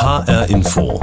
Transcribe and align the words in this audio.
HR 0.00 0.48
Info. 0.48 0.98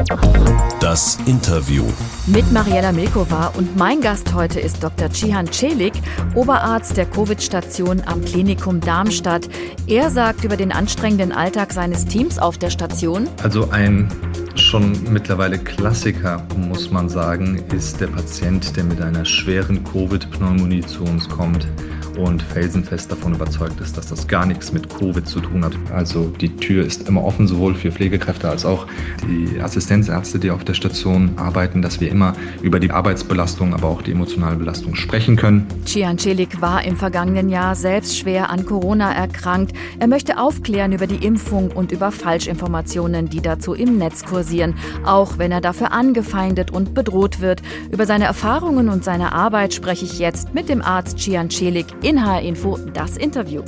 Das 0.80 1.20
Interview. 1.28 1.84
Mit 2.26 2.52
Mariella 2.52 2.92
Milkova 2.92 3.54
und 3.56 3.78
mein 3.78 4.02
Gast 4.02 4.34
heute 4.34 4.60
ist 4.60 4.84
Dr. 4.84 5.12
Cihan 5.12 5.46
Celik, 5.52 5.94
Oberarzt 6.34 6.98
der 6.98 7.06
Covid-Station 7.06 8.02
am 8.08 8.26
Klinikum 8.26 8.80
Darmstadt. 8.82 9.50
Er 9.86 10.10
sagt 10.10 10.44
über 10.44 10.58
den 10.58 10.72
anstrengenden 10.72 11.32
Alltag 11.32 11.74
seines 11.74 12.06
Teams 12.06 12.40
auf 12.40 12.58
der 12.58 12.72
Station. 12.72 13.30
Also 13.44 13.70
ein 13.70 14.10
schon 14.60 14.94
mittlerweile 15.12 15.58
Klassiker, 15.58 16.46
muss 16.58 16.92
man 16.92 17.10
sagen, 17.10 17.64
ist 17.76 18.02
der 18.02 18.08
Patient, 18.08 18.76
der 18.76 18.84
mit 18.84 19.02
einer 19.02 19.26
schweren 19.26 19.84
Covid-Pneumonie 19.84 20.82
zu 20.82 21.04
uns 21.04 21.30
kommt 21.30 21.68
und 22.18 22.42
felsenfest 22.42 23.12
davon 23.12 23.36
überzeugt 23.36 23.80
ist, 23.80 23.96
dass 23.98 24.08
das 24.08 24.28
gar 24.28 24.46
nichts 24.46 24.74
mit 24.74 24.90
Covid 24.90 25.28
zu 25.28 25.40
tun 25.40 25.64
hat. 25.64 25.74
Also 25.94 26.26
die 26.42 26.56
Tür 26.56 26.86
ist 26.86 27.08
immer 27.08 27.24
offen, 27.24 27.48
sowohl 27.48 27.76
für 27.76 27.92
Pflegekräfte 27.92 28.50
als 28.50 28.66
auch 28.66 28.88
die 29.28 29.62
Assistenzärzte, 29.62 30.40
die 30.40 30.52
auf 30.52 30.64
der 30.64 30.74
Station 30.74 31.34
arbeiten, 31.38 31.82
dass 31.82 32.02
wir 32.02 32.10
immer 32.10 32.34
über 32.62 32.80
die 32.80 32.92
Arbeitsbelastung, 32.92 33.74
aber 33.74 33.88
auch 33.88 34.02
die 34.02 34.12
emotionale 34.12 34.56
Belastung 34.56 34.96
sprechen 34.96 35.36
können. 35.36 35.68
Cian 35.86 36.18
Celik 36.18 36.62
war 36.62 36.84
im 36.84 36.98
vergangenen 36.98 37.50
Jahr 37.50 37.76
selbst 37.76 38.18
schwer 38.18 38.50
an 38.50 38.66
Corona 38.66 39.14
erkrankt. 39.14 39.74
Er 40.00 40.08
möchte 40.08 40.40
aufklären 40.40 40.94
über 40.94 41.06
die 41.06 41.24
Impfung 41.24 41.70
und 41.72 41.92
über 41.92 42.12
Falschinformationen, 42.12 43.30
die 43.30 43.42
dazu 43.42 43.74
im 43.74 43.98
Netz 43.98 44.26
kursieren, 44.26 44.47
auch 45.06 45.38
wenn 45.38 45.52
er 45.52 45.62
dafür 45.62 45.92
angefeindet 45.92 46.72
und 46.72 46.94
bedroht 46.94 47.40
wird. 47.40 47.62
Über 47.92 48.06
seine 48.06 48.26
Erfahrungen 48.26 48.90
und 48.90 49.04
seine 49.04 49.34
Arbeit 49.34 49.74
spreche 49.74 50.06
ich 50.06 50.20
jetzt 50.20 50.54
mit 50.54 50.70
dem 50.70 50.82
Arzt 50.82 51.20
Cian 51.20 51.50
Celik 51.50 51.88
in 52.02 52.26
HR 52.26 52.42
Info 52.42 52.78
das 52.94 53.18
Interview. 53.18 53.64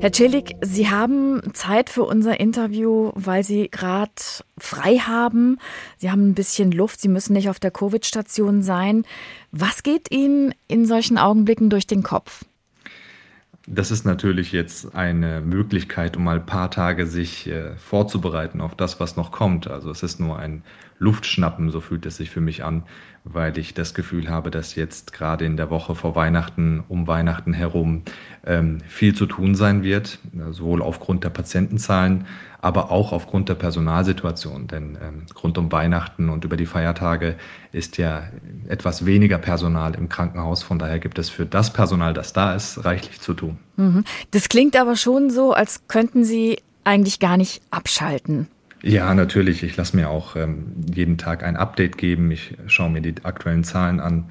Herr 0.00 0.12
Celik, 0.12 0.56
Sie 0.60 0.88
haben 0.88 1.42
Zeit 1.54 1.90
für 1.90 2.04
unser 2.04 2.38
Interview, 2.38 3.10
weil 3.14 3.42
Sie 3.42 3.68
gerade 3.68 4.12
frei 4.58 4.98
haben. 4.98 5.58
Sie 5.96 6.10
haben 6.10 6.28
ein 6.28 6.34
bisschen 6.34 6.70
Luft. 6.70 7.00
Sie 7.00 7.08
müssen 7.08 7.32
nicht 7.32 7.48
auf 7.48 7.58
der 7.58 7.70
Covid-Station 7.70 8.62
sein. 8.62 9.04
Was 9.52 9.82
geht 9.82 10.12
Ihnen 10.12 10.54
in 10.68 10.86
solchen 10.86 11.18
Augenblicken 11.18 11.70
durch 11.70 11.86
den 11.86 12.02
Kopf? 12.02 12.44
Das 13.68 13.90
ist 13.90 14.04
natürlich 14.04 14.52
jetzt 14.52 14.94
eine 14.94 15.40
Möglichkeit, 15.40 16.16
um 16.16 16.22
mal 16.22 16.36
ein 16.36 16.46
paar 16.46 16.70
Tage 16.70 17.04
sich 17.04 17.48
äh, 17.48 17.74
vorzubereiten 17.76 18.60
auf 18.60 18.76
das, 18.76 19.00
was 19.00 19.16
noch 19.16 19.32
kommt. 19.32 19.66
Also 19.68 19.90
es 19.90 20.04
ist 20.04 20.20
nur 20.20 20.38
ein 20.38 20.62
Luftschnappen, 21.00 21.70
so 21.70 21.80
fühlt 21.80 22.06
es 22.06 22.16
sich 22.16 22.30
für 22.30 22.40
mich 22.40 22.62
an, 22.62 22.84
weil 23.24 23.58
ich 23.58 23.74
das 23.74 23.92
Gefühl 23.92 24.30
habe, 24.30 24.52
dass 24.52 24.76
jetzt 24.76 25.12
gerade 25.12 25.44
in 25.44 25.56
der 25.56 25.68
Woche 25.68 25.96
vor 25.96 26.14
Weihnachten, 26.14 26.84
um 26.86 27.08
Weihnachten 27.08 27.52
herum 27.52 28.02
ähm, 28.46 28.78
viel 28.86 29.16
zu 29.16 29.26
tun 29.26 29.56
sein 29.56 29.82
wird, 29.82 30.20
sowohl 30.50 30.80
aufgrund 30.80 31.24
der 31.24 31.30
Patientenzahlen, 31.30 32.24
aber 32.66 32.90
auch 32.90 33.12
aufgrund 33.12 33.48
der 33.48 33.54
Personalsituation. 33.54 34.66
Denn 34.66 34.98
ähm, 35.00 35.26
rund 35.40 35.56
um 35.56 35.70
Weihnachten 35.70 36.28
und 36.28 36.44
über 36.44 36.56
die 36.56 36.66
Feiertage 36.66 37.36
ist 37.70 37.96
ja 37.96 38.24
etwas 38.66 39.06
weniger 39.06 39.38
Personal 39.38 39.94
im 39.94 40.08
Krankenhaus. 40.08 40.64
Von 40.64 40.80
daher 40.80 40.98
gibt 40.98 41.20
es 41.20 41.30
für 41.30 41.46
das 41.46 41.72
Personal, 41.72 42.12
das 42.12 42.32
da 42.32 42.56
ist, 42.56 42.84
reichlich 42.84 43.20
zu 43.20 43.34
tun. 43.34 43.58
Mhm. 43.76 44.02
Das 44.32 44.48
klingt 44.48 44.76
aber 44.76 44.96
schon 44.96 45.30
so, 45.30 45.52
als 45.52 45.86
könnten 45.86 46.24
Sie 46.24 46.58
eigentlich 46.82 47.20
gar 47.20 47.36
nicht 47.36 47.62
abschalten. 47.70 48.48
Ja, 48.82 49.14
natürlich. 49.14 49.62
Ich 49.62 49.76
lasse 49.76 49.94
mir 49.94 50.10
auch 50.10 50.34
ähm, 50.34 50.72
jeden 50.92 51.18
Tag 51.18 51.44
ein 51.44 51.56
Update 51.56 51.96
geben. 51.96 52.32
Ich 52.32 52.56
schaue 52.66 52.90
mir 52.90 53.00
die 53.00 53.14
aktuellen 53.22 53.62
Zahlen 53.62 54.00
an. 54.00 54.24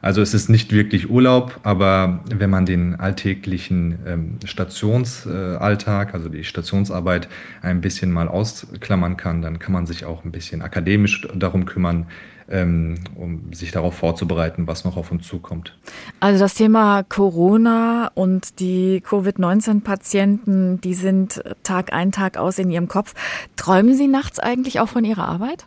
Also 0.00 0.22
es 0.22 0.34
ist 0.34 0.48
nicht 0.48 0.72
wirklich 0.72 1.10
Urlaub, 1.10 1.58
aber 1.64 2.20
wenn 2.32 2.50
man 2.50 2.66
den 2.66 2.94
alltäglichen 2.96 3.98
ähm, 4.06 4.38
Stationsalltag, 4.44 6.10
äh, 6.10 6.12
also 6.12 6.28
die 6.28 6.44
Stationsarbeit 6.44 7.28
ein 7.62 7.80
bisschen 7.80 8.12
mal 8.12 8.28
ausklammern 8.28 9.16
kann, 9.16 9.42
dann 9.42 9.58
kann 9.58 9.72
man 9.72 9.86
sich 9.86 10.04
auch 10.04 10.24
ein 10.24 10.30
bisschen 10.30 10.62
akademisch 10.62 11.26
darum 11.34 11.66
kümmern, 11.66 12.06
ähm, 12.50 12.94
um 13.14 13.52
sich 13.52 13.72
darauf 13.72 13.94
vorzubereiten, 13.94 14.66
was 14.66 14.84
noch 14.84 14.96
auf 14.96 15.10
uns 15.10 15.26
zukommt. 15.26 15.76
Also 16.20 16.38
das 16.38 16.54
Thema 16.54 17.02
Corona 17.02 18.10
und 18.14 18.60
die 18.60 19.02
Covid-19-Patienten, 19.02 20.80
die 20.80 20.94
sind 20.94 21.42
Tag 21.62 21.92
ein, 21.92 22.12
Tag 22.12 22.36
aus 22.36 22.58
in 22.58 22.70
Ihrem 22.70 22.88
Kopf. 22.88 23.14
Träumen 23.56 23.94
Sie 23.94 24.08
nachts 24.08 24.38
eigentlich 24.38 24.80
auch 24.80 24.88
von 24.88 25.04
Ihrer 25.04 25.28
Arbeit? 25.28 25.66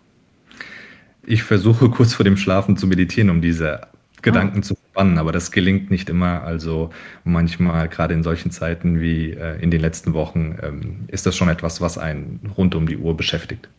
Ich 1.23 1.43
versuche 1.43 1.89
kurz 1.91 2.13
vor 2.13 2.23
dem 2.23 2.37
Schlafen 2.37 2.77
zu 2.77 2.87
meditieren, 2.87 3.29
um 3.29 3.41
diese 3.41 3.81
Gedanken 4.21 4.59
ah. 4.59 4.61
zu 4.61 4.75
spannen, 4.91 5.17
aber 5.17 5.31
das 5.31 5.51
gelingt 5.51 5.91
nicht 5.91 6.09
immer. 6.09 6.43
Also 6.43 6.89
manchmal, 7.23 7.87
gerade 7.89 8.13
in 8.13 8.23
solchen 8.23 8.51
Zeiten 8.51 8.99
wie 8.99 9.31
äh, 9.31 9.61
in 9.61 9.71
den 9.71 9.81
letzten 9.81 10.13
Wochen, 10.13 10.57
ähm, 10.61 11.05
ist 11.07 11.25
das 11.25 11.35
schon 11.35 11.49
etwas, 11.49 11.81
was 11.81 11.97
einen 11.97 12.51
rund 12.57 12.75
um 12.75 12.87
die 12.87 12.97
Uhr 12.97 13.15
beschäftigt. 13.15 13.69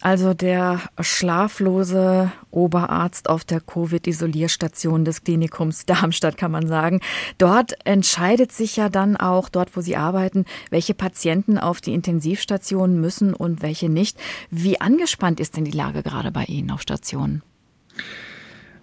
Also 0.00 0.32
der 0.32 0.80
schlaflose 0.98 2.32
Oberarzt 2.50 3.28
auf 3.28 3.44
der 3.44 3.60
Covid-Isolierstation 3.60 5.04
des 5.04 5.24
Klinikums 5.24 5.84
Darmstadt, 5.86 6.36
kann 6.36 6.50
man 6.50 6.66
sagen. 6.66 7.00
Dort 7.36 7.74
entscheidet 7.84 8.50
sich 8.50 8.76
ja 8.76 8.88
dann 8.88 9.16
auch, 9.16 9.48
dort 9.48 9.76
wo 9.76 9.82
Sie 9.82 9.96
arbeiten, 9.96 10.46
welche 10.70 10.94
Patienten 10.94 11.58
auf 11.58 11.80
die 11.80 11.92
Intensivstation 11.92 13.00
müssen 13.00 13.34
und 13.34 13.62
welche 13.62 13.90
nicht. 13.90 14.18
Wie 14.50 14.80
angespannt 14.80 15.38
ist 15.38 15.56
denn 15.56 15.64
die 15.64 15.70
Lage 15.70 16.02
gerade 16.02 16.32
bei 16.32 16.44
Ihnen 16.44 16.70
auf 16.70 16.80
Stationen? 16.80 17.42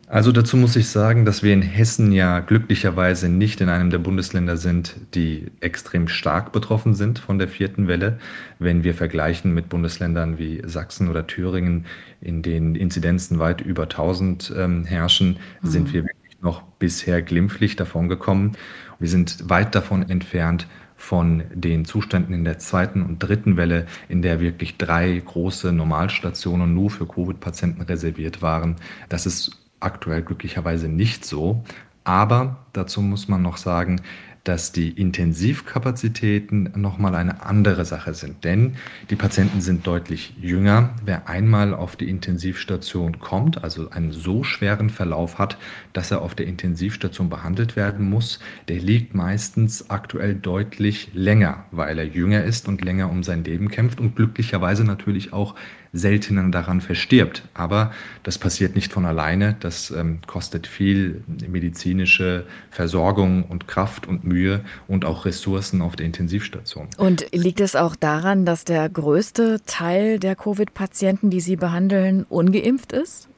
Also 0.10 0.32
dazu 0.32 0.56
muss 0.56 0.78
ich 0.78 0.88
sagen, 0.88 1.26
dass 1.26 1.44
wir 1.44 1.52
in 1.52 1.62
Hessen 1.62 2.14
ja 2.14 2.40
glücklicherweise 2.40 3.28
nicht 3.28 3.60
in 3.60 3.68
einem 3.68 3.90
der 3.90 3.98
Bundesländer 3.98 4.56
sind, 4.56 4.96
die 5.14 5.52
extrem 5.60 6.08
stark 6.08 6.54
betroffen 6.54 6.94
sind 6.94 7.20
von 7.20 7.38
der 7.38 7.50
vierten 7.50 7.90
Welle. 7.90 8.18
Wenn 8.58 8.86
wir 8.86 8.94
vergleichen 8.94 9.54
mit 9.54 9.68
Bundesländern 9.68 10.38
wie 10.38 10.62
Sachsen 10.66 11.10
oder 11.10 11.28
Thüringen, 11.28 11.88
in 12.22 12.42
denen 12.42 12.76
Inzidenzen 12.76 13.38
weit 13.38 13.60
über 13.60 13.84
1000 13.84 14.54
ähm, 14.56 14.86
herrschen, 14.86 15.40
mhm. 15.62 15.68
sind 15.68 15.94
wir 15.94 16.04
wirklich 16.06 16.38
noch 16.42 16.62
bisher 16.80 17.22
glimpflich 17.22 17.76
davon 17.76 18.08
gekommen. 18.08 18.54
Wir 19.00 19.10
sind 19.10 19.50
weit 19.50 19.76
davon 19.76 20.10
entfernt, 20.10 20.68
von 20.96 21.44
den 21.54 21.86
Zuständen 21.86 22.34
in 22.34 22.44
der 22.44 22.58
zweiten 22.58 23.04
und 23.04 23.20
dritten 23.20 23.56
Welle, 23.56 23.86
in 24.10 24.24
der 24.24 24.40
wirklich 24.40 24.78
drei 24.78 25.22
große 25.24 25.72
Normalstationen 25.72 26.74
nur 26.74 26.90
für 26.90 27.06
Covid-Patienten 27.06 27.84
reserviert 27.84 28.42
waren. 28.42 28.78
Das 29.08 29.28
ist 29.28 29.67
aktuell 29.80 30.22
glücklicherweise 30.22 30.88
nicht 30.88 31.26
so. 31.26 31.64
Aber 32.04 32.66
dazu 32.74 33.02
muss 33.02 33.28
man 33.28 33.42
noch 33.42 33.58
sagen, 33.58 34.02
dass 34.48 34.72
die 34.72 34.92
Intensivkapazitäten 34.92 36.72
nochmal 36.76 37.16
eine 37.16 37.46
andere 37.46 37.84
Sache 37.84 38.14
sind. 38.14 38.46
Denn 38.46 38.76
die 39.10 39.18
Patienten 39.18 39.60
sind 39.60 39.86
deutlich 39.86 40.36
jünger. 40.40 40.92
Wer 41.04 41.28
einmal 41.28 41.74
auf 41.74 41.98
die 41.98 42.10
Intensivstation 42.10 43.20
kommt, 43.20 43.62
also 43.62 43.90
einen 43.90 44.14
so 44.14 44.44
schweren 44.44 44.90
Verlauf 44.90 45.38
hat, 45.38 45.58
dass 45.92 46.12
er 46.12 46.22
auf 46.22 46.34
der 46.34 46.48
Intensivstation 46.48 47.30
behandelt 47.30 47.76
werden 47.76 48.10
muss, 48.10 48.40
der 48.70 48.80
liegt 48.80 49.16
meistens 49.16 49.90
aktuell 49.90 50.36
deutlich 50.36 51.10
länger, 51.14 51.66
weil 51.72 52.00
er 52.00 52.06
jünger 52.06 52.46
ist 52.46 52.70
und 52.70 52.82
länger 52.82 53.10
um 53.10 53.24
sein 53.24 53.44
Leben 53.44 53.68
kämpft 53.68 54.00
und 54.00 54.16
glücklicherweise 54.16 54.86
natürlich 54.86 55.34
auch 55.34 55.56
seltener 55.94 56.50
daran 56.50 56.82
verstirbt. 56.82 57.44
Aber 57.54 57.92
das 58.24 58.38
passiert 58.38 58.76
nicht 58.76 58.92
von 58.94 59.06
alleine. 59.06 59.56
Das 59.60 59.92
ähm, 59.92 60.20
kostet 60.28 60.68
viel 60.68 61.24
medizinische 61.48 62.46
Versorgung 62.72 63.44
und 63.44 63.68
Kraft 63.68 64.08
und 64.08 64.24
Mühe 64.24 64.62
und 64.88 65.06
auch 65.06 65.26
Ressourcen 65.26 65.82
auf 65.82 65.96
der 65.96 66.06
Intensivstation. 66.06 66.88
Und 66.98 67.28
liegt 67.32 67.60
es 67.62 67.76
auch 67.76 67.96
daran, 67.96 68.46
dass 68.46 68.66
der 68.66 68.88
größte 68.90 69.62
Teil 69.66 70.20
der 70.20 70.36
Covid-Patienten, 70.36 71.30
die 71.30 71.42
Sie 71.42 71.56
behandeln, 71.56 72.26
ungeimpft 72.30 72.92
ist? 72.92 73.30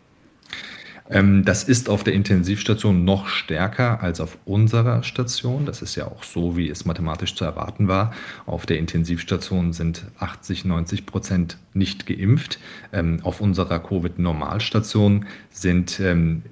Ähm, 1.10 1.44
das 1.44 1.64
ist 1.64 1.90
auf 1.90 2.04
der 2.04 2.14
Intensivstation 2.14 3.04
noch 3.04 3.28
stärker 3.28 4.02
als 4.02 4.22
auf 4.22 4.38
unserer 4.46 5.04
Station. 5.04 5.66
Das 5.66 5.82
ist 5.82 5.96
ja 5.96 6.06
auch 6.06 6.24
so, 6.24 6.56
wie 6.56 6.70
es 6.70 6.86
mathematisch 6.86 7.36
zu 7.36 7.44
erwarten 7.46 7.88
war. 7.88 8.14
Auf 8.46 8.66
der 8.66 8.78
Intensivstation 8.78 9.74
sind 9.74 10.06
80, 10.20 10.66
90 10.66 11.06
Prozent 11.06 11.58
nicht 11.74 12.06
geimpft. 12.06 12.60
Ähm, 12.94 13.20
auf 13.24 13.42
unserer 13.42 13.80
Covid-Normalstation 13.80 15.26
sind 15.50 16.02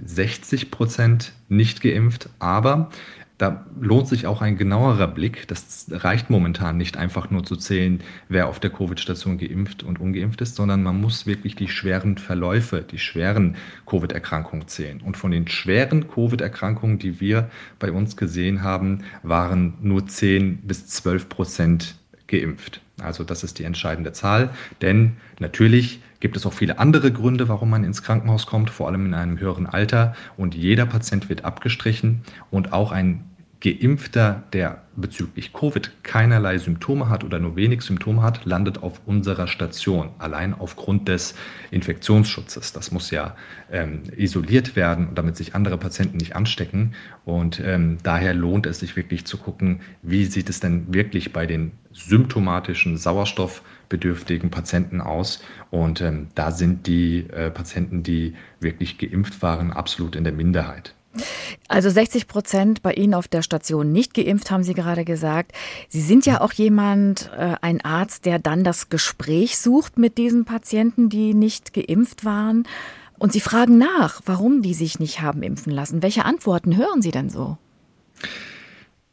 60 0.03 0.63
ähm, 0.63 0.71
Prozent 0.71 1.33
nicht 1.49 1.81
geimpft. 1.81 2.29
Aber 2.39 2.89
da 3.37 3.65
lohnt 3.79 4.07
sich 4.07 4.25
auch 4.25 4.41
ein 4.41 4.57
genauerer 4.57 5.07
Blick. 5.07 5.47
Das 5.47 5.87
reicht 5.91 6.29
momentan 6.29 6.77
nicht 6.77 6.97
einfach 6.97 7.29
nur 7.29 7.43
zu 7.43 7.55
zählen, 7.55 7.99
wer 8.29 8.47
auf 8.47 8.59
der 8.59 8.71
Covid-Station 8.71 9.37
geimpft 9.37 9.83
und 9.83 9.99
ungeimpft 9.99 10.41
ist, 10.41 10.55
sondern 10.55 10.81
man 10.81 10.99
muss 10.99 11.27
wirklich 11.27 11.55
die 11.55 11.67
schweren 11.67 12.17
Verläufe, 12.17 12.83
die 12.89 12.97
schweren 12.97 13.55
Covid-Erkrankungen 13.85 14.67
zählen. 14.67 15.01
Und 15.01 15.17
von 15.17 15.31
den 15.31 15.47
schweren 15.47 16.07
Covid-Erkrankungen, 16.07 16.97
die 16.97 17.19
wir 17.19 17.49
bei 17.77 17.91
uns 17.91 18.17
gesehen 18.17 18.63
haben, 18.63 19.03
waren 19.21 19.75
nur 19.81 20.07
10 20.07 20.57
bis 20.63 20.87
12 20.87 21.29
Prozent 21.29 21.95
geimpft. 22.25 22.81
Also 22.99 23.23
das 23.23 23.43
ist 23.43 23.59
die 23.59 23.63
entscheidende 23.63 24.11
Zahl, 24.11 24.49
denn 24.81 25.17
natürlich 25.39 26.01
gibt 26.19 26.37
es 26.37 26.45
auch 26.45 26.53
viele 26.53 26.79
andere 26.79 27.11
Gründe, 27.11 27.47
warum 27.49 27.69
man 27.69 27.83
ins 27.83 28.03
Krankenhaus 28.03 28.45
kommt, 28.45 28.69
vor 28.69 28.87
allem 28.87 29.05
in 29.05 29.13
einem 29.13 29.39
höheren 29.39 29.67
Alter 29.67 30.15
und 30.35 30.55
jeder 30.55 30.85
Patient 30.85 31.29
wird 31.29 31.45
abgestrichen 31.45 32.21
und 32.49 32.73
auch 32.73 32.91
ein 32.91 33.23
Geimpfter, 33.59 34.43
der 34.53 34.83
bezüglich 34.95 35.51
Covid 35.51 36.03
keinerlei 36.03 36.59
Symptome 36.59 37.09
hat 37.09 37.23
oder 37.23 37.39
nur 37.39 37.55
wenig 37.55 37.81
Symptome 37.81 38.21
hat, 38.21 38.45
landet 38.45 38.83
auf 38.83 39.01
unserer 39.07 39.47
Station, 39.47 40.09
allein 40.19 40.53
aufgrund 40.53 41.07
des 41.07 41.33
Infektionsschutzes. 41.71 42.71
Das 42.73 42.91
muss 42.91 43.09
ja 43.09 43.35
ähm, 43.71 44.03
isoliert 44.15 44.75
werden, 44.75 45.09
damit 45.15 45.37
sich 45.37 45.55
andere 45.55 45.77
Patienten 45.79 46.17
nicht 46.17 46.35
anstecken. 46.35 46.93
Und 47.25 47.59
ähm, 47.59 47.97
daher 48.03 48.35
lohnt 48.35 48.67
es 48.67 48.79
sich 48.79 48.95
wirklich 48.95 49.25
zu 49.25 49.37
gucken, 49.37 49.81
wie 50.03 50.25
sieht 50.25 50.49
es 50.49 50.59
denn 50.59 50.93
wirklich 50.93 51.33
bei 51.33 51.47
den 51.47 51.71
symptomatischen 51.91 52.97
sauerstoffbedürftigen 53.87 54.49
Patienten 54.49 55.01
aus. 55.01 55.39
Und 55.71 56.01
ähm, 56.01 56.27
da 56.35 56.51
sind 56.51 56.87
die 56.87 57.27
äh, 57.29 57.49
Patienten, 57.49 58.03
die 58.03 58.35
wirklich 58.59 58.97
geimpft 58.97 59.41
waren, 59.41 59.71
absolut 59.71 60.15
in 60.15 60.23
der 60.23 60.33
Minderheit. 60.33 60.93
Also 61.67 61.89
60 61.89 62.27
Prozent 62.27 62.83
bei 62.83 62.93
Ihnen 62.93 63.15
auf 63.15 63.27
der 63.27 63.41
Station 63.41 63.91
nicht 63.91 64.13
geimpft, 64.13 64.51
haben 64.51 64.63
Sie 64.63 64.75
gerade 64.75 65.03
gesagt. 65.03 65.51
Sie 65.89 66.01
sind 66.01 66.27
ja 66.27 66.41
auch 66.41 66.53
jemand, 66.53 67.31
äh, 67.35 67.55
ein 67.61 67.81
Arzt, 67.81 68.25
der 68.25 68.37
dann 68.37 68.63
das 68.63 68.89
Gespräch 68.89 69.57
sucht 69.57 69.97
mit 69.97 70.17
diesen 70.17 70.45
Patienten, 70.45 71.09
die 71.09 71.33
nicht 71.33 71.73
geimpft 71.73 72.23
waren. 72.23 72.67
Und 73.17 73.33
Sie 73.33 73.39
fragen 73.39 73.79
nach, 73.79 74.21
warum 74.25 74.61
die 74.61 74.75
sich 74.75 74.99
nicht 74.99 75.21
haben 75.21 75.41
impfen 75.41 75.73
lassen. 75.73 76.03
Welche 76.03 76.23
Antworten 76.23 76.77
hören 76.77 77.01
Sie 77.01 77.09
denn 77.09 77.31
so? 77.31 77.57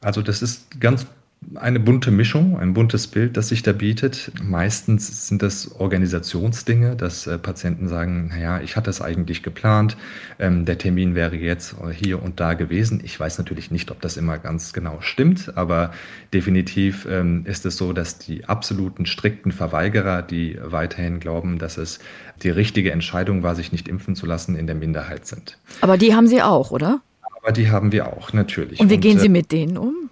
Also 0.03 0.21
das 0.21 0.43
ist 0.43 0.79
ganz 0.79 1.07
eine 1.55 1.81
bunte 1.81 2.11
Mischung, 2.11 2.59
ein 2.59 2.75
buntes 2.75 3.07
Bild, 3.07 3.37
das 3.37 3.49
sich 3.49 3.63
da 3.63 3.73
bietet. 3.73 4.33
Meistens 4.43 5.29
sind 5.29 5.43
das 5.43 5.71
Organisationsdinge, 5.79 6.97
dass 6.97 7.27
äh, 7.27 7.39
Patienten 7.39 7.89
sagen, 7.89 8.29
naja, 8.29 8.61
ich 8.61 8.77
hatte 8.77 8.91
es 8.91 9.01
eigentlich 9.01 9.43
geplant, 9.43 9.97
ähm, 10.39 10.65
der 10.65 10.79
Termin 10.79 11.15
wäre 11.15 11.37
jetzt 11.37 11.77
hier 11.93 12.23
und 12.23 12.41
da 12.41 12.55
gewesen. 12.55 13.01
Ich 13.05 13.19
weiß 13.19 13.39
natürlich 13.39 13.71
nicht, 13.71 13.91
ob 13.91 14.01
das 14.01 14.17
immer 14.17 14.39
ganz 14.39 14.73
genau 14.73 15.01
stimmt, 15.01 15.57
aber 15.57 15.93
definitiv 16.33 17.07
ähm, 17.11 17.43
ist 17.47 17.67
es 17.67 17.77
so, 17.77 17.93
dass 17.93 18.19
die 18.19 18.45
absoluten 18.47 19.07
strikten 19.07 19.53
Verweigerer, 19.53 20.23
die 20.23 20.59
weiterhin 20.63 21.21
glauben, 21.21 21.59
dass 21.59 21.79
es 21.79 21.99
die 22.43 22.51
richtige 22.51 22.93
Entscheidung 22.93 23.43
war, 23.43 23.55
sich 23.55 23.73
nicht 23.73 23.89
impfen 23.89 24.15
zu 24.15 24.27
lassen, 24.27 24.57
in 24.57 24.67
der 24.67 24.77
Minderheit 24.77 25.27
sind. 25.27 25.59
Aber 25.81 25.99
die 25.99 26.15
haben 26.15 26.27
Sie 26.27 26.43
auch, 26.43 26.71
oder? 26.71 27.01
Aber 27.41 27.53
die 27.53 27.71
haben 27.71 27.93
wir 27.93 28.07
auch, 28.07 28.33
natürlich. 28.33 28.81
Und 28.81 28.91
wie 28.91 28.99
gehen 28.99 29.19
Sie 29.19 29.27
äh, 29.27 29.31
mit 29.31 29.53
denen 29.53 29.77
um? 29.77 30.11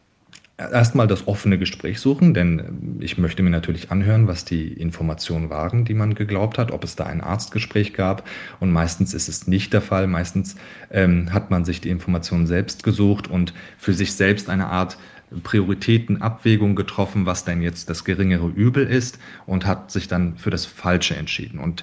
Erstmal 0.70 1.06
das 1.06 1.26
offene 1.26 1.58
Gespräch 1.58 2.00
suchen, 2.00 2.34
denn 2.34 2.98
ich 3.00 3.18
möchte 3.18 3.42
mir 3.42 3.50
natürlich 3.50 3.90
anhören, 3.90 4.26
was 4.28 4.44
die 4.44 4.72
Informationen 4.72 5.50
waren, 5.50 5.84
die 5.84 5.94
man 5.94 6.14
geglaubt 6.14 6.58
hat, 6.58 6.70
ob 6.70 6.84
es 6.84 6.96
da 6.96 7.04
ein 7.04 7.20
Arztgespräch 7.20 7.94
gab. 7.94 8.28
Und 8.60 8.72
meistens 8.72 9.14
ist 9.14 9.28
es 9.28 9.46
nicht 9.46 9.72
der 9.72 9.80
Fall. 9.80 10.06
Meistens 10.06 10.56
ähm, 10.90 11.32
hat 11.32 11.50
man 11.50 11.64
sich 11.64 11.80
die 11.80 11.90
Informationen 11.90 12.46
selbst 12.46 12.82
gesucht 12.82 13.28
und 13.28 13.54
für 13.78 13.94
sich 13.94 14.14
selbst 14.14 14.48
eine 14.48 14.66
Art 14.66 14.98
Prioritätenabwägung 15.42 16.76
getroffen, 16.76 17.26
was 17.26 17.44
denn 17.44 17.62
jetzt 17.62 17.88
das 17.88 18.04
geringere 18.04 18.48
Übel 18.48 18.86
ist 18.86 19.18
und 19.46 19.66
hat 19.66 19.90
sich 19.90 20.08
dann 20.08 20.36
für 20.36 20.50
das 20.50 20.66
Falsche 20.66 21.16
entschieden. 21.16 21.58
Und 21.58 21.82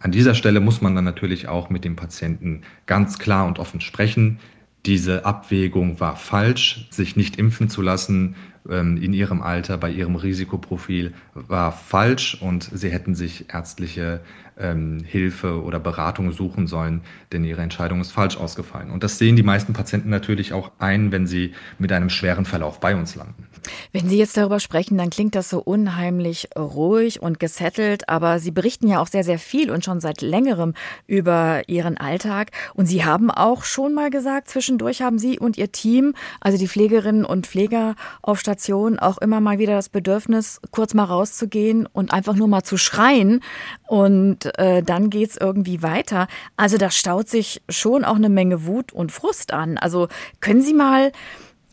an 0.00 0.12
dieser 0.12 0.34
Stelle 0.34 0.60
muss 0.60 0.80
man 0.80 0.94
dann 0.94 1.04
natürlich 1.04 1.48
auch 1.48 1.70
mit 1.70 1.84
dem 1.84 1.96
Patienten 1.96 2.62
ganz 2.86 3.18
klar 3.18 3.46
und 3.46 3.58
offen 3.58 3.80
sprechen 3.80 4.38
diese 4.86 5.26
Abwägung 5.26 6.00
war 6.00 6.16
falsch, 6.16 6.86
sich 6.90 7.16
nicht 7.16 7.36
impfen 7.36 7.68
zu 7.68 7.82
lassen 7.82 8.36
ähm, 8.68 8.96
in 8.96 9.12
ihrem 9.12 9.42
Alter, 9.42 9.76
bei 9.76 9.90
ihrem 9.90 10.16
Risikoprofil 10.16 11.14
war 11.34 11.72
falsch 11.72 12.38
und 12.40 12.70
sie 12.72 12.90
hätten 12.90 13.14
sich 13.14 13.52
ärztliche 13.52 14.20
ähm, 14.58 15.00
Hilfe 15.04 15.62
oder 15.62 15.80
Beratung 15.80 16.32
suchen 16.32 16.66
sollen, 16.66 17.02
denn 17.32 17.44
ihre 17.44 17.62
Entscheidung 17.62 18.00
ist 18.00 18.12
falsch 18.12 18.36
ausgefallen. 18.36 18.90
Und 18.90 19.02
das 19.02 19.18
sehen 19.18 19.36
die 19.36 19.42
meisten 19.42 19.72
Patienten 19.72 20.10
natürlich 20.10 20.52
auch 20.52 20.70
ein, 20.78 21.12
wenn 21.12 21.26
sie 21.26 21.54
mit 21.78 21.92
einem 21.92 22.10
schweren 22.10 22.44
Verlauf 22.44 22.80
bei 22.80 22.94
uns 22.94 23.14
landen. 23.14 23.46
Wenn 23.92 24.08
Sie 24.08 24.18
jetzt 24.18 24.36
darüber 24.36 24.60
sprechen, 24.60 24.98
dann 24.98 25.10
klingt 25.10 25.34
das 25.34 25.50
so 25.50 25.60
unheimlich 25.60 26.48
ruhig 26.56 27.22
und 27.22 27.40
gesettelt, 27.40 28.08
aber 28.08 28.38
Sie 28.38 28.50
berichten 28.50 28.88
ja 28.88 29.00
auch 29.00 29.06
sehr, 29.06 29.24
sehr 29.24 29.38
viel 29.38 29.70
und 29.70 29.84
schon 29.84 30.00
seit 30.00 30.20
längerem 30.20 30.74
über 31.06 31.62
Ihren 31.68 31.96
Alltag. 31.96 32.50
Und 32.74 32.86
Sie 32.86 33.04
haben 33.04 33.30
auch 33.30 33.64
schon 33.64 33.94
mal 33.94 34.10
gesagt, 34.10 34.48
zwischendurch 34.48 35.02
haben 35.02 35.18
Sie 35.18 35.38
und 35.38 35.58
Ihr 35.58 35.72
Team, 35.72 36.14
also 36.40 36.58
die 36.58 36.68
Pflegerinnen 36.68 37.24
und 37.24 37.46
Pfleger 37.46 37.94
auf 38.22 38.40
Station, 38.40 38.98
auch 38.98 39.18
immer 39.18 39.40
mal 39.40 39.58
wieder 39.58 39.74
das 39.74 39.88
Bedürfnis, 39.88 40.60
kurz 40.70 40.94
mal 40.94 41.04
rauszugehen 41.04 41.86
und 41.86 42.12
einfach 42.12 42.34
nur 42.34 42.48
mal 42.48 42.62
zu 42.62 42.76
schreien. 42.76 43.40
Und 43.86 44.58
äh, 44.58 44.82
dann 44.82 45.10
geht's 45.10 45.36
irgendwie 45.36 45.82
weiter. 45.82 46.28
Also 46.56 46.78
da 46.78 46.90
staut 46.90 47.28
sich 47.28 47.62
schon 47.68 48.04
auch 48.04 48.16
eine 48.16 48.28
Menge 48.28 48.66
Wut 48.66 48.92
und 48.92 49.12
Frust 49.12 49.52
an. 49.52 49.78
Also 49.78 50.08
können 50.40 50.62
Sie 50.62 50.74
mal 50.74 51.12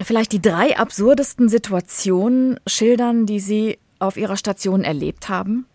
vielleicht 0.01 0.31
die 0.31 0.41
drei 0.41 0.77
absurdesten 0.77 1.49
Situationen 1.49 2.59
schildern, 2.67 3.25
die 3.25 3.39
Sie 3.39 3.77
auf 3.99 4.17
Ihrer 4.17 4.37
Station 4.37 4.83
erlebt 4.83 5.29
haben? 5.29 5.65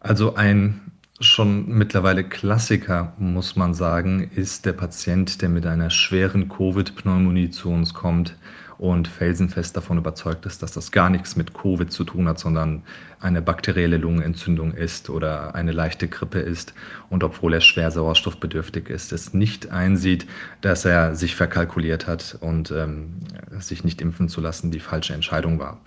Also 0.00 0.34
ein 0.34 0.80
schon 1.20 1.68
mittlerweile 1.68 2.24
Klassiker, 2.24 3.12
muss 3.18 3.54
man 3.54 3.74
sagen, 3.74 4.30
ist 4.34 4.64
der 4.64 4.72
Patient, 4.72 5.42
der 5.42 5.50
mit 5.50 5.66
einer 5.66 5.90
schweren 5.90 6.48
Covid-Pneumonie 6.48 7.50
zu 7.50 7.70
uns 7.70 7.92
kommt 7.92 8.36
und 8.80 9.08
felsenfest 9.08 9.76
davon 9.76 9.98
überzeugt 9.98 10.46
ist, 10.46 10.62
dass 10.62 10.72
das 10.72 10.90
gar 10.90 11.10
nichts 11.10 11.36
mit 11.36 11.52
Covid 11.52 11.92
zu 11.92 12.02
tun 12.02 12.26
hat, 12.26 12.38
sondern 12.38 12.82
eine 13.20 13.42
bakterielle 13.42 13.98
Lungenentzündung 13.98 14.72
ist 14.72 15.10
oder 15.10 15.54
eine 15.54 15.72
leichte 15.72 16.08
Grippe 16.08 16.38
ist 16.38 16.72
und 17.10 17.22
obwohl 17.22 17.52
er 17.52 17.60
schwer 17.60 17.90
sauerstoffbedürftig 17.90 18.88
ist, 18.88 19.12
es 19.12 19.34
nicht 19.34 19.70
einsieht, 19.70 20.26
dass 20.62 20.86
er 20.86 21.14
sich 21.14 21.36
verkalkuliert 21.36 22.06
hat 22.06 22.38
und 22.40 22.70
ähm, 22.70 23.16
sich 23.58 23.84
nicht 23.84 24.00
impfen 24.00 24.30
zu 24.30 24.40
lassen 24.40 24.70
die 24.70 24.80
falsche 24.80 25.12
Entscheidung 25.12 25.58
war. 25.58 25.78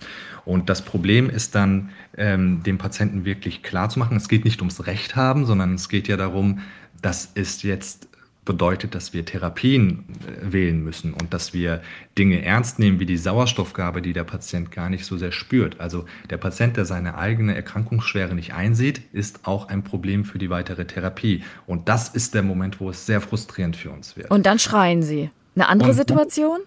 Und 0.44 0.70
das 0.70 0.80
Problem 0.80 1.28
ist 1.28 1.56
dann, 1.56 1.90
ähm, 2.16 2.62
dem 2.62 2.78
Patienten 2.78 3.24
wirklich 3.24 3.64
klar 3.64 3.88
zu 3.88 3.98
machen, 3.98 4.16
es 4.16 4.28
geht 4.28 4.44
nicht 4.44 4.60
ums 4.60 4.86
Recht 4.86 5.16
haben, 5.16 5.46
sondern 5.46 5.74
es 5.74 5.88
geht 5.88 6.06
ja 6.06 6.16
darum, 6.16 6.60
das 7.02 7.24
ist 7.34 7.64
jetzt 7.64 8.08
bedeutet, 8.44 8.94
dass 8.94 9.12
wir 9.12 9.24
Therapien 9.24 10.04
äh, 10.26 10.52
wählen 10.52 10.82
müssen 10.82 11.14
und 11.14 11.32
dass 11.32 11.54
wir 11.54 11.82
Dinge 12.18 12.44
ernst 12.44 12.78
nehmen, 12.78 13.00
wie 13.00 13.06
die 13.06 13.16
Sauerstoffgabe, 13.16 14.02
die 14.02 14.12
der 14.12 14.24
Patient 14.24 14.70
gar 14.70 14.88
nicht 14.88 15.04
so 15.04 15.16
sehr 15.16 15.32
spürt. 15.32 15.80
Also 15.80 16.04
der 16.30 16.36
Patient, 16.36 16.76
der 16.76 16.84
seine 16.84 17.16
eigene 17.16 17.54
Erkrankungsschwere 17.54 18.34
nicht 18.34 18.54
einsieht, 18.54 19.02
ist 19.12 19.46
auch 19.46 19.68
ein 19.68 19.82
Problem 19.82 20.24
für 20.24 20.38
die 20.38 20.50
weitere 20.50 20.84
Therapie. 20.84 21.42
Und 21.66 21.88
das 21.88 22.08
ist 22.08 22.34
der 22.34 22.42
Moment, 22.42 22.80
wo 22.80 22.90
es 22.90 23.06
sehr 23.06 23.20
frustrierend 23.20 23.76
für 23.76 23.90
uns 23.90 24.16
wird. 24.16 24.30
Und 24.30 24.46
dann 24.46 24.58
schreien 24.58 25.02
Sie. 25.02 25.30
Eine 25.54 25.68
andere 25.68 25.90
und, 25.90 25.96
Situation? 25.96 26.60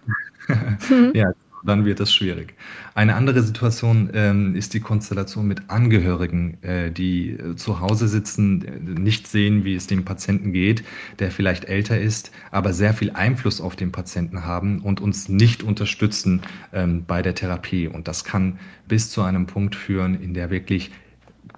ja, 1.14 1.32
dann 1.64 1.86
wird 1.86 2.00
es 2.00 2.14
schwierig. 2.14 2.56
Eine 2.94 3.16
andere 3.16 3.42
Situation 3.42 4.10
ähm, 4.14 4.56
ist 4.56 4.74
die 4.74 4.80
Konstellation 4.80 5.48
mit 5.48 5.70
Angehörigen, 5.70 6.62
äh, 6.64 6.92
die 6.92 7.32
äh, 7.32 7.56
zu 7.56 7.80
Hause 7.80 8.08
sitzen, 8.08 8.64
äh, 8.64 9.00
nicht 9.00 9.28
sehen, 9.28 9.64
wie 9.64 9.76
es 9.76 9.88
dem 9.88 10.06
Patienten 10.06 10.54
geht, 10.54 10.84
der 11.20 11.32
vielleicht 11.32 11.66
älter 11.66 12.00
ist, 12.00 12.32
aber 12.52 12.74
sehr 12.74 12.94
viel 12.94 13.12
Einfluss 13.12 13.62
auf 13.62 13.76
den 13.76 13.92
Patienten 13.92 14.46
haben 14.46 14.82
und 14.82 15.02
uns 15.02 15.30
nicht 15.30 15.64
unterstützen 15.64 16.42
ähm, 16.74 17.06
bei 17.06 17.22
der 17.22 17.36
Therapie. 17.36 17.88
Und 17.88 18.08
das 18.08 18.24
kann 18.24 18.60
bis 18.88 19.10
zu 19.10 19.22
einem 19.22 19.48
Punkt 19.48 19.76
führen, 19.76 20.22
in 20.22 20.34
der 20.34 20.50
wirklich 20.50 20.92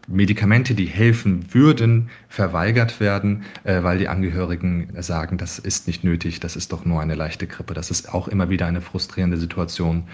Medikamente, 0.09 0.73
die 0.73 0.85
helfen 0.85 1.53
würden, 1.53 2.09
verweigert 2.27 2.99
werden, 2.99 3.43
äh, 3.63 3.83
weil 3.83 3.99
die 3.99 4.07
Angehörigen 4.07 4.89
sagen, 4.99 5.37
das 5.37 5.59
ist 5.59 5.87
nicht 5.87 6.03
nötig, 6.03 6.39
das 6.39 6.55
ist 6.55 6.73
doch 6.73 6.83
nur 6.85 7.01
eine 7.01 7.15
leichte 7.15 7.47
Grippe. 7.47 7.73
Das 7.73 7.91
ist 7.91 8.13
auch 8.13 8.27
immer 8.27 8.49
wieder 8.49 8.65
eine 8.65 8.81
frustrierende 8.81 9.37
Situation. 9.37 10.05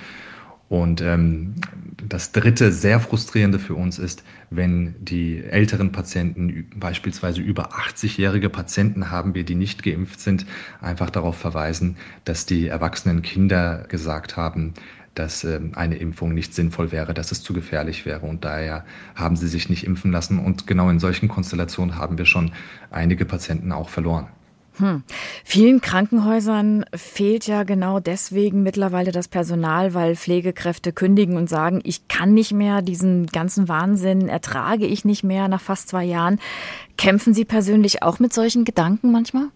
Und 0.67 0.99
ähm, 1.01 1.55
das 2.07 2.31
dritte 2.31 2.71
sehr 2.71 2.99
frustrierende 2.99 3.59
für 3.59 3.75
uns 3.75 3.99
ist, 3.99 4.23
wenn 4.49 4.95
die 4.99 5.43
älteren 5.43 5.91
Patienten, 5.91 6.69
beispielsweise 6.75 7.41
über 7.41 7.73
80-jährige 7.73 8.49
Patienten 8.49 9.11
haben 9.11 9.35
wir, 9.35 9.43
die 9.43 9.55
nicht 9.55 9.83
geimpft 9.83 10.19
sind, 10.19 10.45
einfach 10.81 11.11
darauf 11.11 11.37
verweisen, 11.37 11.97
dass 12.23 12.47
die 12.47 12.67
erwachsenen 12.67 13.21
Kinder 13.21 13.85
gesagt 13.89 14.37
haben, 14.37 14.73
dass 15.15 15.43
ähm, 15.43 15.71
eine 15.75 15.95
Impfung 15.95 16.33
nicht 16.33 16.53
sinnvoll 16.53 16.91
wäre, 16.91 17.13
dass 17.13 17.31
es 17.31 17.41
zu 17.41 17.53
gefährlich 17.53 18.05
wäre. 18.05 18.25
Und 18.25 18.45
daher 18.45 18.85
haben 19.15 19.35
sie 19.35 19.47
sich 19.47 19.69
nicht 19.69 19.85
impfen 19.85 20.11
lassen. 20.11 20.39
Und 20.39 20.67
genau 20.67 20.89
in 20.89 20.99
solchen 20.99 21.27
Konstellationen 21.27 21.97
haben 21.97 22.17
wir 22.17 22.25
schon 22.25 22.51
einige 22.91 23.25
Patienten 23.25 23.71
auch 23.71 23.89
verloren. 23.89 24.27
Hm. 24.77 25.03
Vielen 25.45 25.79
Krankenhäusern 25.79 26.85
fehlt 26.93 27.47
ja 27.47 27.63
genau 27.63 27.99
deswegen 27.99 28.61
mittlerweile 28.61 29.13
das 29.13 29.29
Personal, 29.29 29.93
weil 29.93 30.15
Pflegekräfte 30.15 30.91
kündigen 30.91 31.37
und 31.37 31.49
sagen, 31.49 31.79
ich 31.83 32.07
kann 32.09 32.33
nicht 32.33 32.51
mehr, 32.51 32.81
diesen 32.81 33.27
ganzen 33.27 33.69
Wahnsinn 33.69 34.27
ertrage 34.27 34.85
ich 34.85 35.05
nicht 35.05 35.23
mehr 35.23 35.47
nach 35.47 35.61
fast 35.61 35.87
zwei 35.87 36.03
Jahren. 36.03 36.39
Kämpfen 36.97 37.33
Sie 37.33 37.45
persönlich 37.45 38.03
auch 38.03 38.19
mit 38.19 38.33
solchen 38.33 38.65
Gedanken 38.65 39.11
manchmal? 39.11 39.47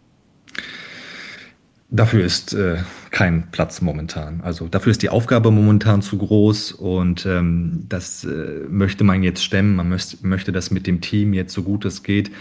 Dafür 1.91 2.23
ist 2.23 2.53
äh, 2.53 2.77
keinen 3.11 3.49
Platz 3.51 3.81
momentan. 3.81 4.41
Also 4.41 4.67
dafür 4.67 4.91
ist 4.91 5.01
die 5.01 5.09
Aufgabe 5.09 5.51
momentan 5.51 6.01
zu 6.01 6.17
groß 6.17 6.73
und 6.73 7.25
ähm, 7.25 7.85
das 7.89 8.23
äh, 8.23 8.65
möchte 8.69 9.03
man 9.03 9.23
jetzt 9.23 9.43
stemmen. 9.43 9.75
Man 9.75 9.89
möchte, 9.89 10.17
möchte 10.25 10.51
das 10.51 10.71
mit 10.71 10.87
dem 10.87 11.01
Team 11.01 11.33
jetzt 11.33 11.53
so 11.53 11.63
gut 11.63 11.85
es 11.85 12.03
geht 12.03 12.31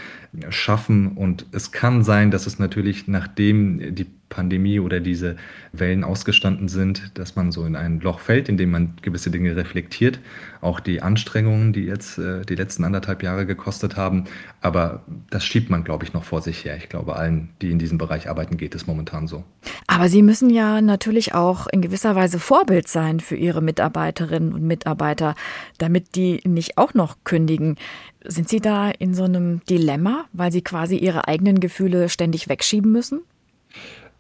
schaffen. 0.51 1.09
Und 1.09 1.47
es 1.53 1.73
kann 1.73 2.03
sein, 2.03 2.31
dass 2.31 2.47
es 2.47 2.59
natürlich, 2.59 3.09
nachdem 3.09 3.95
die 3.95 4.07
Pandemie 4.29 4.79
oder 4.79 5.01
diese 5.01 5.37
Wellen 5.73 6.05
ausgestanden 6.05 6.69
sind, 6.69 7.13
dass 7.15 7.35
man 7.35 7.51
so 7.51 7.65
in 7.65 7.77
ein 7.77 8.01
Loch 8.01 8.21
fällt, 8.21 8.51
in 8.51 8.59
dem 8.59 8.71
man 8.71 8.93
gewisse 9.01 9.31
Dinge 9.31 9.57
reflektiert. 9.57 10.21
Auch 10.61 10.81
die 10.81 11.01
Anstrengungen, 11.01 11.73
die 11.73 11.85
jetzt 11.85 12.19
äh, 12.19 12.43
die 12.45 12.57
letzten 12.57 12.85
anderthalb 12.85 13.23
Jahre 13.23 13.47
gekostet 13.47 13.97
haben. 13.97 14.25
Aber 14.61 15.03
das 15.31 15.47
schiebt 15.47 15.71
man, 15.71 15.83
glaube 15.83 16.05
ich, 16.05 16.13
noch 16.13 16.25
vor 16.25 16.43
sich 16.43 16.65
her. 16.65 16.77
Ich 16.77 16.91
glaube, 16.91 17.17
allen, 17.17 17.49
die 17.63 17.71
in 17.71 17.79
diesem 17.79 17.97
Bereich 17.97 18.29
arbeiten, 18.29 18.59
geht 18.59 18.75
es 18.75 18.87
momentan 18.87 19.29
so. 19.29 19.45
Aber 19.87 20.11
Sie 20.11 20.23
müssen 20.23 20.51
ja 20.51 20.58
natürlich 20.81 21.35
auch 21.35 21.67
in 21.67 21.83
gewisser 21.83 22.15
Weise 22.15 22.39
Vorbild 22.39 22.89
sein 22.89 23.21
für 23.21 23.37
Ihre 23.37 23.61
Mitarbeiterinnen 23.63 24.53
und 24.53 24.63
Mitarbeiter, 24.63 25.35
damit 25.79 26.15
die 26.15 26.41
nicht 26.45 26.79
auch 26.79 26.95
noch 26.95 27.17
kündigen. 27.25 27.77
Sind 28.25 28.49
Sie 28.49 28.61
da 28.61 28.91
in 28.91 29.15
so 29.15 29.25
einem 29.25 29.65
Dilemma, 29.67 30.25
weil 30.33 30.53
Sie 30.53 30.63
quasi 30.63 30.97
Ihre 30.97 31.29
eigenen 31.29 31.61
Gefühle 31.61 32.09
ständig 32.09 32.49
wegschieben 32.49 32.93
müssen? 32.93 33.21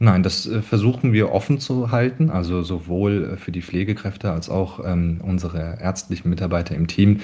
Nein, 0.00 0.22
das 0.22 0.46
äh, 0.46 0.62
versuchen 0.62 1.12
wir 1.12 1.32
offen 1.32 1.58
zu 1.58 1.90
halten, 1.90 2.30
also 2.30 2.62
sowohl 2.62 3.32
äh, 3.32 3.36
für 3.36 3.50
die 3.50 3.62
Pflegekräfte 3.62 4.30
als 4.30 4.48
auch 4.48 4.84
ähm, 4.84 5.20
unsere 5.24 5.78
ärztlichen 5.80 6.30
Mitarbeiter 6.30 6.76
im 6.76 6.86
Team 6.86 7.18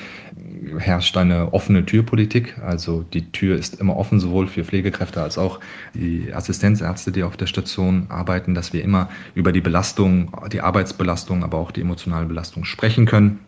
herrscht 0.79 1.17
eine 1.17 1.53
offene 1.53 1.87
Türpolitik. 1.87 2.59
Also 2.67 3.03
die 3.03 3.31
Tür 3.31 3.57
ist 3.57 3.81
immer 3.81 3.97
offen, 3.97 4.19
sowohl 4.19 4.49
für 4.49 4.65
Pflegekräfte 4.65 5.23
als 5.23 5.39
auch 5.39 5.61
die 5.95 6.33
Assistenzärzte, 6.35 7.13
die 7.13 7.23
auf 7.23 7.37
der 7.37 7.47
Station 7.47 8.07
arbeiten, 8.09 8.57
dass 8.57 8.73
wir 8.73 8.83
immer 8.83 9.09
über 9.37 9.53
die 9.53 9.61
Belastung, 9.61 10.33
die 10.53 10.61
Arbeitsbelastung, 10.61 11.45
aber 11.45 11.59
auch 11.59 11.71
die 11.71 11.83
emotionale 11.83 12.27
Belastung 12.27 12.65
sprechen 12.65 13.07
können. 13.07 13.39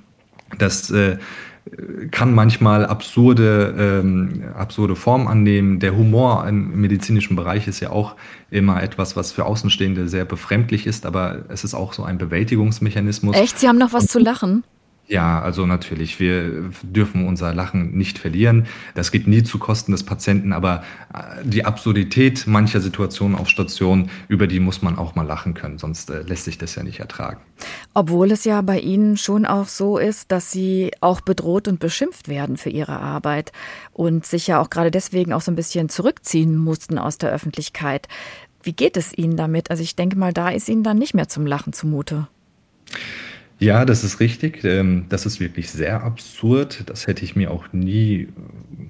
Das 0.58 0.88
äh, 0.90 1.18
kann 2.10 2.34
manchmal 2.34 2.86
absurde, 2.86 3.74
ähm, 4.04 4.44
absurde 4.54 4.94
Formen 4.94 5.26
annehmen. 5.26 5.80
Der 5.80 5.96
Humor 5.96 6.46
im 6.46 6.80
medizinischen 6.80 7.34
Bereich 7.34 7.66
ist 7.66 7.80
ja 7.80 7.90
auch 7.90 8.14
immer 8.50 8.82
etwas, 8.82 9.16
was 9.16 9.32
für 9.32 9.44
Außenstehende 9.44 10.08
sehr 10.08 10.24
befremdlich 10.24 10.86
ist, 10.86 11.06
aber 11.06 11.44
es 11.48 11.64
ist 11.64 11.74
auch 11.74 11.92
so 11.92 12.04
ein 12.04 12.18
Bewältigungsmechanismus. 12.18 13.36
Echt? 13.36 13.58
Sie 13.58 13.68
haben 13.68 13.78
noch 13.78 13.92
was 13.92 14.06
zu 14.06 14.18
lachen? 14.18 14.62
Ja, 15.08 15.40
also 15.40 15.66
natürlich, 15.66 16.18
wir 16.18 16.70
dürfen 16.82 17.28
unser 17.28 17.54
Lachen 17.54 17.96
nicht 17.96 18.18
verlieren. 18.18 18.66
Das 18.96 19.12
geht 19.12 19.28
nie 19.28 19.44
zu 19.44 19.58
Kosten 19.58 19.92
des 19.92 20.02
Patienten, 20.02 20.52
aber 20.52 20.82
äh, 21.14 21.44
die 21.44 21.64
Absurdität 21.64 22.48
mancher 22.48 22.80
Situationen 22.80 23.38
auf 23.38 23.48
Station, 23.48 24.10
über 24.26 24.48
die 24.48 24.58
muss 24.58 24.82
man 24.82 24.98
auch 24.98 25.14
mal 25.14 25.22
lachen 25.22 25.54
können, 25.54 25.78
sonst 25.78 26.10
äh, 26.10 26.22
lässt 26.22 26.44
sich 26.44 26.58
das 26.58 26.74
ja 26.74 26.82
nicht 26.82 26.98
ertragen. 26.98 27.40
Obwohl 27.94 28.32
es 28.32 28.44
ja 28.44 28.60
bei 28.62 28.80
Ihnen 28.80 29.16
schon 29.16 29.46
auch 29.46 29.68
so 29.68 29.96
ist, 29.96 30.32
dass 30.32 30.50
Sie 30.50 30.90
auch 31.00 31.20
bedroht 31.20 31.68
und 31.68 31.78
beschimpft 31.78 32.26
werden 32.26 32.56
für 32.56 32.70
Ihre 32.70 32.98
Arbeit 32.98 33.52
und 33.92 34.26
sich 34.26 34.48
ja 34.48 34.60
auch 34.60 34.70
gerade 34.70 34.90
deswegen 34.90 35.32
auch 35.32 35.40
so 35.40 35.52
ein 35.52 35.56
bisschen 35.56 35.88
zurückziehen 35.88 36.56
mussten 36.56 36.98
aus 36.98 37.16
der 37.16 37.30
Öffentlichkeit. 37.30 38.08
Wie 38.64 38.72
geht 38.72 38.96
es 38.96 39.16
Ihnen 39.16 39.36
damit? 39.36 39.70
Also 39.70 39.84
ich 39.84 39.94
denke 39.94 40.18
mal, 40.18 40.32
da 40.32 40.48
ist 40.48 40.68
Ihnen 40.68 40.82
dann 40.82 40.98
nicht 40.98 41.14
mehr 41.14 41.28
zum 41.28 41.46
Lachen 41.46 41.72
zumute. 41.72 42.26
Ja, 43.58 43.86
das 43.86 44.04
ist 44.04 44.20
richtig. 44.20 44.64
Ähm, 44.64 45.06
das 45.08 45.24
ist 45.24 45.40
wirklich 45.40 45.70
sehr 45.70 46.02
absurd. 46.02 46.84
Das 46.90 47.06
hätte 47.06 47.24
ich 47.24 47.36
mir 47.36 47.50
auch 47.50 47.72
nie 47.72 48.22
äh, 48.22 48.28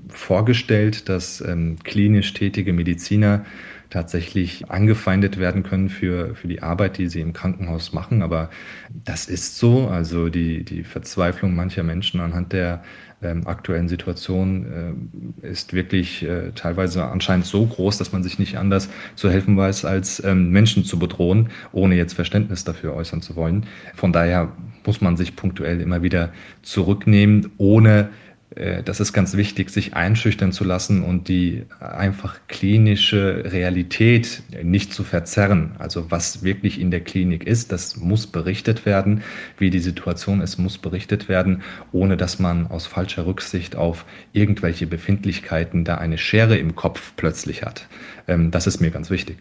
vorgestellt, 0.08 1.08
dass 1.08 1.40
ähm, 1.40 1.76
klinisch 1.84 2.32
tätige 2.34 2.72
Mediziner 2.72 3.44
tatsächlich 3.90 4.68
angefeindet 4.68 5.38
werden 5.38 5.62
können 5.62 5.88
für, 5.88 6.34
für 6.34 6.48
die 6.48 6.62
Arbeit, 6.62 6.98
die 6.98 7.06
sie 7.06 7.20
im 7.20 7.32
Krankenhaus 7.32 7.92
machen. 7.92 8.22
Aber 8.22 8.50
das 8.90 9.26
ist 9.26 9.56
so. 9.56 9.86
Also 9.86 10.28
die, 10.28 10.64
die 10.64 10.82
Verzweiflung 10.82 11.54
mancher 11.54 11.84
Menschen 11.84 12.20
anhand 12.20 12.52
der 12.52 12.82
ähm, 13.22 13.46
aktuellen 13.46 13.88
Situation 13.88 15.06
äh, 15.42 15.46
ist 15.46 15.72
wirklich 15.72 16.22
äh, 16.22 16.52
teilweise 16.54 17.04
anscheinend 17.04 17.46
so 17.46 17.64
groß, 17.64 17.98
dass 17.98 18.12
man 18.12 18.22
sich 18.22 18.38
nicht 18.38 18.58
anders 18.58 18.88
zu 19.14 19.30
helfen 19.30 19.56
weiß, 19.56 19.84
als 19.84 20.22
ähm, 20.24 20.50
Menschen 20.50 20.84
zu 20.84 20.98
bedrohen, 20.98 21.48
ohne 21.72 21.96
jetzt 21.96 22.12
Verständnis 22.12 22.64
dafür 22.64 22.94
äußern 22.94 23.22
zu 23.22 23.36
wollen. 23.36 23.66
Von 23.94 24.12
daher 24.12 24.52
muss 24.84 25.00
man 25.00 25.16
sich 25.16 25.34
punktuell 25.34 25.80
immer 25.80 26.02
wieder 26.02 26.30
zurücknehmen, 26.62 27.52
ohne 27.56 28.10
das 28.54 29.00
ist 29.00 29.12
ganz 29.12 29.36
wichtig, 29.36 29.70
sich 29.70 29.94
einschüchtern 29.94 30.52
zu 30.52 30.62
lassen 30.62 31.02
und 31.02 31.28
die 31.28 31.64
einfach 31.80 32.38
klinische 32.46 33.42
Realität 33.52 34.42
nicht 34.62 34.94
zu 34.94 35.02
verzerren. 35.02 35.72
Also 35.78 36.10
was 36.10 36.44
wirklich 36.44 36.80
in 36.80 36.92
der 36.92 37.00
Klinik 37.00 37.44
ist, 37.44 37.72
das 37.72 37.96
muss 37.96 38.28
berichtet 38.28 38.86
werden. 38.86 39.22
Wie 39.58 39.70
die 39.70 39.80
Situation 39.80 40.40
ist, 40.40 40.58
muss 40.58 40.78
berichtet 40.78 41.28
werden, 41.28 41.62
ohne 41.90 42.16
dass 42.16 42.38
man 42.38 42.68
aus 42.68 42.86
falscher 42.86 43.26
Rücksicht 43.26 43.74
auf 43.74 44.04
irgendwelche 44.32 44.86
Befindlichkeiten 44.86 45.84
da 45.84 45.96
eine 45.96 46.16
Schere 46.16 46.56
im 46.56 46.76
Kopf 46.76 47.14
plötzlich 47.16 47.64
hat. 47.64 47.88
Ähm, 48.28 48.52
das 48.52 48.66
ist 48.68 48.80
mir 48.80 48.90
ganz 48.90 49.10
wichtig. 49.10 49.38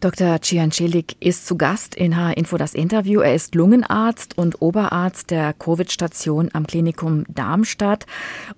Dr. 0.00 0.40
Ciancelik 0.40 1.16
ist 1.20 1.46
zu 1.46 1.56
Gast 1.56 1.94
in 1.94 2.16
H-Info 2.16 2.56
das 2.56 2.74
Interview. 2.74 3.20
Er 3.20 3.34
ist 3.34 3.54
Lungenarzt 3.54 4.36
und 4.36 4.60
Oberarzt 4.60 5.30
der 5.30 5.52
Covid-Station 5.52 6.50
am 6.52 6.66
Klinikum 6.66 7.24
Darmstadt. 7.28 8.06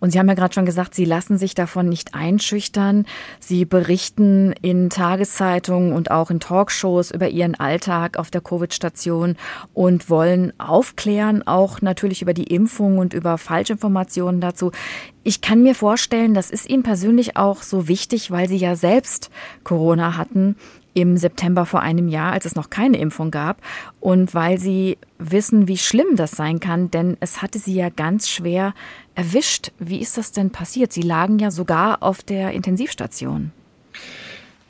Und 0.01 0.11
Sie 0.11 0.19
haben 0.19 0.29
ja 0.29 0.35
gerade 0.35 0.55
schon 0.55 0.65
gesagt, 0.65 0.95
Sie 0.95 1.05
lassen 1.05 1.37
sich 1.37 1.55
davon 1.55 1.89
nicht 1.89 2.15
einschüchtern. 2.15 3.05
Sie 3.41 3.65
berichten 3.65 4.53
in 4.63 4.91
Tageszeitungen 4.91 5.93
und 5.93 6.11
auch 6.11 6.31
in 6.31 6.41
Talkshows 6.41 7.11
über 7.11 7.29
Ihren 7.29 7.55
Alltag 7.55 8.19
auf 8.19 8.31
der 8.31 8.41
Covid-Station 8.41 9.37
und 9.75 10.09
wollen 10.09 10.59
aufklären, 10.59 11.47
auch 11.47 11.83
natürlich 11.83 12.23
über 12.23 12.35
die 12.35 12.45
Impfung 12.45 12.99
und 12.99 13.13
über 13.13 13.39
Falschinformationen 13.39 14.41
dazu. 14.41 14.71
Ich 15.25 15.41
kann 15.41 15.63
mir 15.63 15.75
vorstellen, 15.75 16.35
das 16.35 16.51
ist 16.51 16.69
Ihnen 16.69 16.83
persönlich 16.83 17.37
auch 17.37 17.63
so 17.63 17.89
wichtig, 17.89 18.31
weil 18.31 18.49
Sie 18.49 18.59
ja 18.59 18.77
selbst 18.77 19.31
Corona 19.65 20.17
hatten 20.17 20.57
im 20.95 21.17
September 21.17 21.67
vor 21.67 21.81
einem 21.81 22.09
Jahr, 22.09 22.33
als 22.33 22.45
es 22.45 22.55
noch 22.55 22.71
keine 22.71 22.99
Impfung 22.99 23.31
gab 23.31 23.61
und 24.01 24.33
weil 24.33 24.59
sie 24.59 24.97
wissen, 25.19 25.69
wie 25.69 25.77
schlimm 25.77 26.17
das 26.17 26.31
sein 26.33 26.61
kann, 26.61 26.91
denn 26.91 27.17
es 27.21 27.43
hatte 27.43 27.59
sie 27.59 27.75
ja 27.75 27.89
ganz 27.91 28.29
schwer 28.29 28.75
erwischt. 29.15 29.73
Wie 29.79 30.01
ist 30.01 30.17
das 30.17 30.33
denn 30.33 30.51
passiert? 30.51 30.93
Sie 30.93 31.03
lagen 31.03 31.39
ja 31.39 31.51
sogar 31.51 32.03
auf 32.03 32.23
der 32.23 32.53
Intensivstation. 32.53 33.51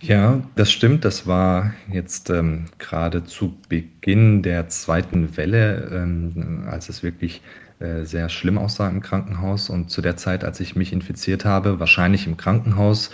Ja, 0.01 0.43
das 0.55 0.71
stimmt. 0.71 1.05
Das 1.05 1.27
war 1.27 1.73
jetzt 1.91 2.29
ähm, 2.29 2.67
gerade 2.79 3.25
zu 3.25 3.57
Beginn 3.69 4.43
der 4.43 4.69
zweiten 4.69 5.37
Welle, 5.37 5.91
ähm, 5.93 6.65
als 6.69 6.89
es 6.89 7.03
wirklich 7.03 7.41
sehr 7.81 8.29
schlimm 8.29 8.57
aussah 8.57 8.89
im 8.89 9.01
Krankenhaus. 9.01 9.69
Und 9.69 9.91
zu 9.91 10.01
der 10.01 10.17
Zeit, 10.17 10.45
als 10.45 10.61
ich 10.61 10.77
mich 10.77 10.93
infiziert 10.93 11.45
habe, 11.45 11.81
wahrscheinlich 11.81 12.27
im 12.27 12.37
Krankenhaus, 12.37 13.11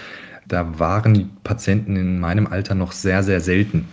da 0.46 0.78
waren 0.78 1.30
Patienten 1.44 1.96
in 1.96 2.20
meinem 2.20 2.46
Alter 2.46 2.74
noch 2.74 2.92
sehr, 2.92 3.22
sehr 3.22 3.40
selten. 3.40 3.88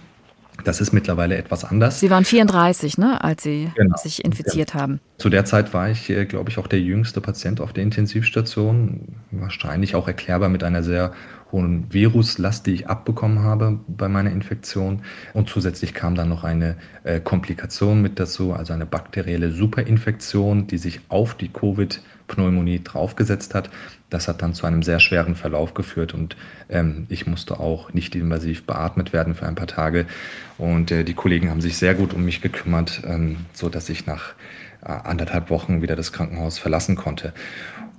Das 0.63 0.81
ist 0.81 0.91
mittlerweile 0.91 1.38
etwas 1.38 1.63
anders. 1.63 2.00
Sie 2.00 2.09
waren 2.09 2.25
34, 2.25 2.97
ne, 2.97 3.24
als 3.24 3.43
Sie 3.43 3.71
genau. 3.75 3.95
sich 3.95 4.25
infiziert 4.25 4.74
ja. 4.74 4.81
haben. 4.81 5.00
Zu 5.17 5.29
der 5.29 5.45
Zeit 5.45 5.74
war 5.74 5.89
ich, 5.89 6.09
äh, 6.09 6.25
glaube 6.25 6.50
ich, 6.50 6.57
auch 6.57 6.67
der 6.67 6.81
jüngste 6.81 7.21
Patient 7.21 7.62
auf 7.62 7.74
der 7.74 7.83
Intensivstation. 7.83 9.15
Wahrscheinlich 9.31 9.95
auch 9.95 10.07
erklärbar 10.07 10.50
mit 10.50 10.63
einer 10.63 10.81
sehr 10.81 11.13
hohen 11.51 11.92
Viruslast, 11.92 12.66
die 12.66 12.74
ich 12.74 12.88
abbekommen 12.88 13.39
habe 13.39 13.80
bei 13.88 14.08
meiner 14.08 14.32
Infektion. 14.32 15.01
Und 15.34 15.50
zusätzlich 15.50 15.94
kam 15.94 16.16
dann 16.16 16.30
noch 16.30 16.44
eine 16.44 16.75
äh, 17.04 17.20
Komplikation 17.20 18.01
mit 18.01 18.20
dazu, 18.20 18.54
also 18.54 18.74
eine 18.74 18.86
bakterielle 18.86 19.51
Superinfektion, 19.51 20.68
die 20.68 20.77
sich 20.77 21.01
auf 21.10 21.36
die 21.36 21.50
Covid 21.50 22.01
Pneumonie 22.27 22.82
draufgesetzt 22.84 23.56
hat. 23.56 23.70
Das 24.10 24.27
hat 24.27 24.42
dann 24.42 24.54
zu 24.54 24.66
einem 24.66 24.84
sehr 24.84 25.00
schweren 25.00 25.36
Verlauf 25.36 25.74
geführt 25.74 26.13
und 26.13 26.38
ähm, 26.70 27.06
ich 27.10 27.25
musste 27.25 27.60
auch 27.60 27.94
nicht 27.94 28.16
invasiv 28.16 28.66
beatmet 28.66 29.13
werden 29.13 29.36
für 29.36 29.46
ein 29.48 29.56
paar 29.56 29.68
Tage. 29.68 30.06
Und 30.58 30.92
äh, 30.92 31.04
die 31.04 31.13
Kollegen 31.13 31.50
haben 31.50 31.62
sich 31.62 31.77
sehr 31.77 31.96
gut 31.96 32.13
um 32.13 32.24
mich 32.24 32.42
gekümmert, 32.42 33.01
ähm, 33.06 33.38
so 33.54 33.70
dass 33.70 33.89
ich 33.89 34.06
nach 34.06 34.34
äh, 34.82 34.88
anderthalb 34.88 35.50
Wochen 35.50 35.82
wieder 35.82 35.96
das 35.96 36.13
Krankenhaus 36.13 36.60
verlassen 36.60 36.96
konnte. 36.96 37.34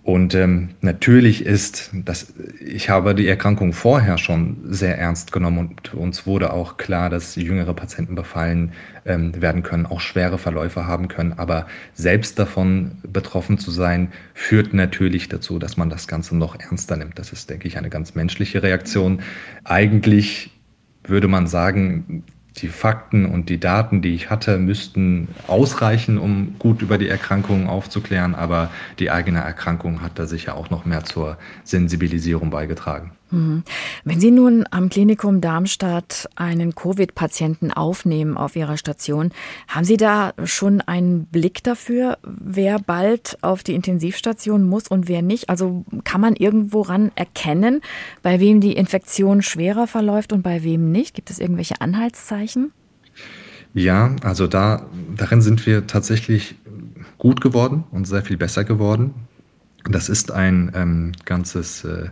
Und 0.09 0.35
ähm, 0.35 0.71
natürlich 0.81 1.45
ist, 1.45 1.91
dass 1.93 2.33
ich 2.65 2.89
habe 2.89 3.15
die 3.15 3.29
Erkrankung 3.29 3.75
vorher 3.75 4.17
schon 4.17 4.57
sehr 4.65 4.97
ernst 4.97 5.33
genommen 5.33 5.59
und 5.59 5.93
uns 5.93 6.27
wurde 6.27 6.55
auch 6.55 6.79
klar, 6.79 7.11
dass 7.11 7.37
jüngere 7.37 7.75
Patienten 7.75 8.15
befallen 8.15 8.73
ähm, 9.05 9.39
werden 9.39 9.63
können, 9.63 9.85
auch 9.85 10.01
schwere 10.01 10.39
Verläufe 10.39 10.87
haben 10.87 11.09
können. 11.09 11.35
Aber 11.35 11.67
selbst 11.93 12.39
davon 12.39 12.93
betroffen 13.03 13.59
zu 13.59 13.71
sein, 13.71 14.11
führt 14.33 14.73
natürlich 14.73 15.29
dazu, 15.29 15.59
dass 15.59 15.77
man 15.77 15.91
das 15.91 16.09
Ganze 16.09 16.39
noch 16.39 16.59
ernster 16.59 16.97
nimmt. 16.97 17.19
Das 17.19 17.31
ist, 17.31 17.51
denke 17.51 17.69
ich, 17.69 17.77
eine 17.77 17.91
ganz 17.91 18.15
menschliche 18.15 18.63
Reaktion. 18.63 19.21
Eigentlich 19.65 20.59
würde 21.05 21.29
man 21.29 21.47
sagen, 21.47 22.25
die 22.61 22.69
Fakten 22.69 23.27
und 23.27 23.49
die 23.49 23.61
Daten, 23.61 24.03
die 24.03 24.15
ich 24.15 24.31
hatte, 24.31 24.59
müssten 24.59 25.29
ausreichen, 25.47 26.19
um 26.19 26.57
gut 26.59 26.83
über 26.83 26.99
die 26.99 27.09
Erkrankungen 27.09 27.69
aufzuklären. 27.69 28.35
Aber 28.35 28.71
die 28.99 29.11
eigene 29.11 29.41
Erkrankung 29.41 30.03
hat 30.03 30.19
da 30.19 30.27
sicher 30.27 30.57
auch 30.57 30.71
noch 30.71 30.85
mehr 30.85 31.05
zur 31.05 31.39
Sensibilisierung 31.65 32.51
beigetragen. 32.51 33.13
Mhm. 33.31 33.63
Wenn 34.05 34.21
Sie 34.21 34.31
nun 34.31 34.65
am 34.71 34.89
Klinikum 34.89 35.41
Darmstadt 35.41 36.29
einen 36.37 36.75
Covid-Patienten 36.75 37.73
aufnehmen 37.73 38.37
auf 38.37 38.57
Ihrer 38.57 38.77
Station, 38.77 39.31
haben 39.69 39.85
Sie 39.85 39.97
da 39.97 40.33
schon 40.45 40.81
einen 40.81 41.27
Blick 41.27 41.63
dafür, 41.63 42.19
wer 42.23 42.79
bald 42.79 43.39
auf 43.43 43.63
die 43.63 43.75
Intensivstation 43.75 44.69
muss 44.69 44.89
und 44.89 45.09
wer 45.09 45.23
nicht? 45.23 45.51
Also 45.51 45.85
kann 46.05 46.21
man 46.21 46.37
irgendwo 46.37 46.83
ran 46.83 47.13
erkennen, 47.15 47.81
bei 48.23 48.41
wem 48.41 48.61
die 48.61 48.73
Infektion 48.73 49.43
schwerer 49.43 49.87
verläuft 49.87 50.33
und 50.33 50.43
bei 50.43 50.63
wem 50.63 50.91
nicht? 50.91 51.15
Gibt 51.15 51.31
es 51.31 51.39
irgendwelche 51.39 51.81
Anhaltszeichen? 51.81 52.73
Ja, 53.75 54.17
also 54.23 54.47
da, 54.47 54.87
darin 55.17 55.43
sind 55.43 55.67
wir 55.67 55.87
tatsächlich 55.87 56.57
gut 57.19 57.41
geworden 57.41 57.85
und 57.91 58.07
sehr 58.07 58.23
viel 58.23 58.37
besser 58.37 58.65
geworden. 58.65 59.15
Das 59.85 60.09
ist 60.09 60.31
ein 60.31 60.73
ähm, 60.75 61.13
ganzes 61.25 61.85
äh, 61.85 62.09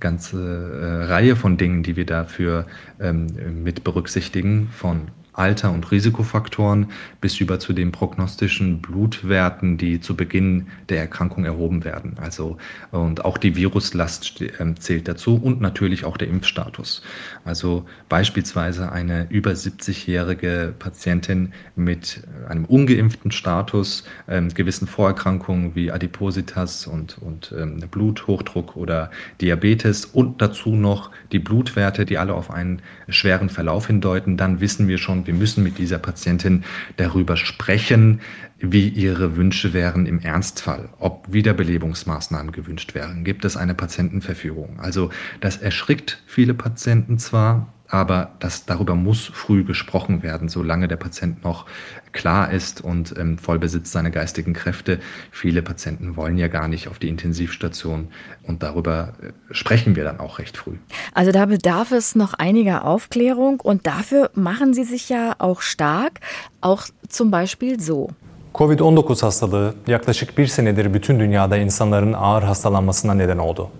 ganze 0.00 0.38
äh, 0.38 1.04
Reihe 1.06 1.36
von 1.36 1.56
Dingen, 1.56 1.82
die 1.82 1.96
wir 1.96 2.06
dafür 2.06 2.66
ähm, 3.00 3.26
mit 3.62 3.84
berücksichtigen, 3.84 4.68
von 4.70 5.08
Alter 5.36 5.72
und 5.72 5.90
Risikofaktoren 5.90 6.86
bis 7.20 7.40
über 7.40 7.58
zu 7.58 7.72
den 7.72 7.92
prognostischen 7.92 8.80
Blutwerten, 8.80 9.76
die 9.78 10.00
zu 10.00 10.16
Beginn 10.16 10.68
der 10.88 10.98
Erkrankung 10.98 11.44
erhoben 11.44 11.84
werden. 11.84 12.16
Also 12.20 12.56
und 12.90 13.24
auch 13.24 13.38
die 13.38 13.56
Viruslast 13.56 14.42
ähm, 14.58 14.78
zählt 14.80 15.08
dazu 15.08 15.36
und 15.36 15.60
natürlich 15.60 16.04
auch 16.04 16.16
der 16.16 16.28
Impfstatus. 16.28 17.02
Also 17.44 17.84
beispielsweise 18.08 18.92
eine 18.92 19.26
über 19.30 19.52
70-jährige 19.52 20.74
Patientin 20.78 21.52
mit 21.74 22.22
einem 22.48 22.64
ungeimpften 22.64 23.30
Status, 23.30 24.04
ähm, 24.28 24.48
gewissen 24.48 24.86
Vorerkrankungen 24.86 25.74
wie 25.74 25.90
Adipositas 25.90 26.86
und, 26.86 27.18
und 27.18 27.54
ähm, 27.56 27.80
Bluthochdruck 27.90 28.76
oder 28.76 29.10
Diabetes 29.40 30.06
und 30.06 30.40
dazu 30.40 30.74
noch 30.74 31.10
die 31.32 31.38
Blutwerte, 31.38 32.06
die 32.06 32.18
alle 32.18 32.34
auf 32.34 32.50
einen 32.50 32.82
schweren 33.08 33.48
Verlauf 33.48 33.86
hindeuten, 33.86 34.36
dann 34.36 34.60
wissen 34.60 34.88
wir 34.88 34.98
schon, 34.98 35.25
wir 35.26 35.34
müssen 35.34 35.62
mit 35.62 35.78
dieser 35.78 35.98
Patientin 35.98 36.64
darüber 36.96 37.36
sprechen, 37.36 38.20
wie 38.58 38.88
ihre 38.88 39.36
Wünsche 39.36 39.72
wären 39.72 40.06
im 40.06 40.20
Ernstfall, 40.20 40.88
ob 40.98 41.30
Wiederbelebungsmaßnahmen 41.30 42.52
gewünscht 42.52 42.94
wären. 42.94 43.24
Gibt 43.24 43.44
es 43.44 43.56
eine 43.56 43.74
Patientenverfügung? 43.74 44.80
Also 44.80 45.10
das 45.40 45.58
erschrickt 45.58 46.22
viele 46.26 46.54
Patienten 46.54 47.18
zwar, 47.18 47.72
aber 47.88 48.30
das, 48.40 48.66
darüber 48.66 48.94
muss 48.94 49.30
früh 49.32 49.64
gesprochen 49.64 50.22
werden, 50.22 50.48
solange 50.48 50.88
der 50.88 50.96
Patient 50.96 51.44
noch 51.44 51.66
klar 52.12 52.50
ist 52.50 52.80
und 52.80 53.14
ähm, 53.18 53.38
voll 53.38 53.58
besitzt 53.58 53.92
seine 53.92 54.10
geistigen 54.10 54.54
Kräfte. 54.54 54.98
Viele 55.30 55.62
Patienten 55.62 56.16
wollen 56.16 56.38
ja 56.38 56.48
gar 56.48 56.68
nicht 56.68 56.88
auf 56.88 56.98
die 56.98 57.08
Intensivstation 57.08 58.08
und 58.42 58.62
darüber 58.62 59.12
äh, 59.22 59.32
sprechen 59.50 59.96
wir 59.96 60.04
dann 60.04 60.18
auch 60.18 60.38
recht 60.38 60.56
früh. 60.56 60.76
Also 61.14 61.30
da 61.32 61.46
bedarf 61.46 61.92
es 61.92 62.14
noch 62.14 62.34
einiger 62.34 62.84
Aufklärung 62.84 63.60
und 63.60 63.86
dafür 63.86 64.30
machen 64.34 64.74
Sie 64.74 64.84
sich 64.84 65.08
ja 65.08 65.34
auch 65.38 65.60
stark, 65.60 66.20
auch 66.60 66.86
zum 67.08 67.30
Beispiel 67.30 67.78
so. 67.80 68.10
Covid-19 68.54 69.22
hastalığı 69.22 69.74
yaklaşık 69.86 70.38
bir 70.38 70.46
senedir 70.46 70.94
bütün 70.94 71.20
dünyada 71.20 71.56
insanların 71.56 72.12
ağır 72.12 72.42
hastalanmasına 72.42 73.14
neden 73.14 73.38
oldu. 73.38 73.70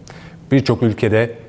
Birçok 0.50 0.82
ülkede 0.82 1.45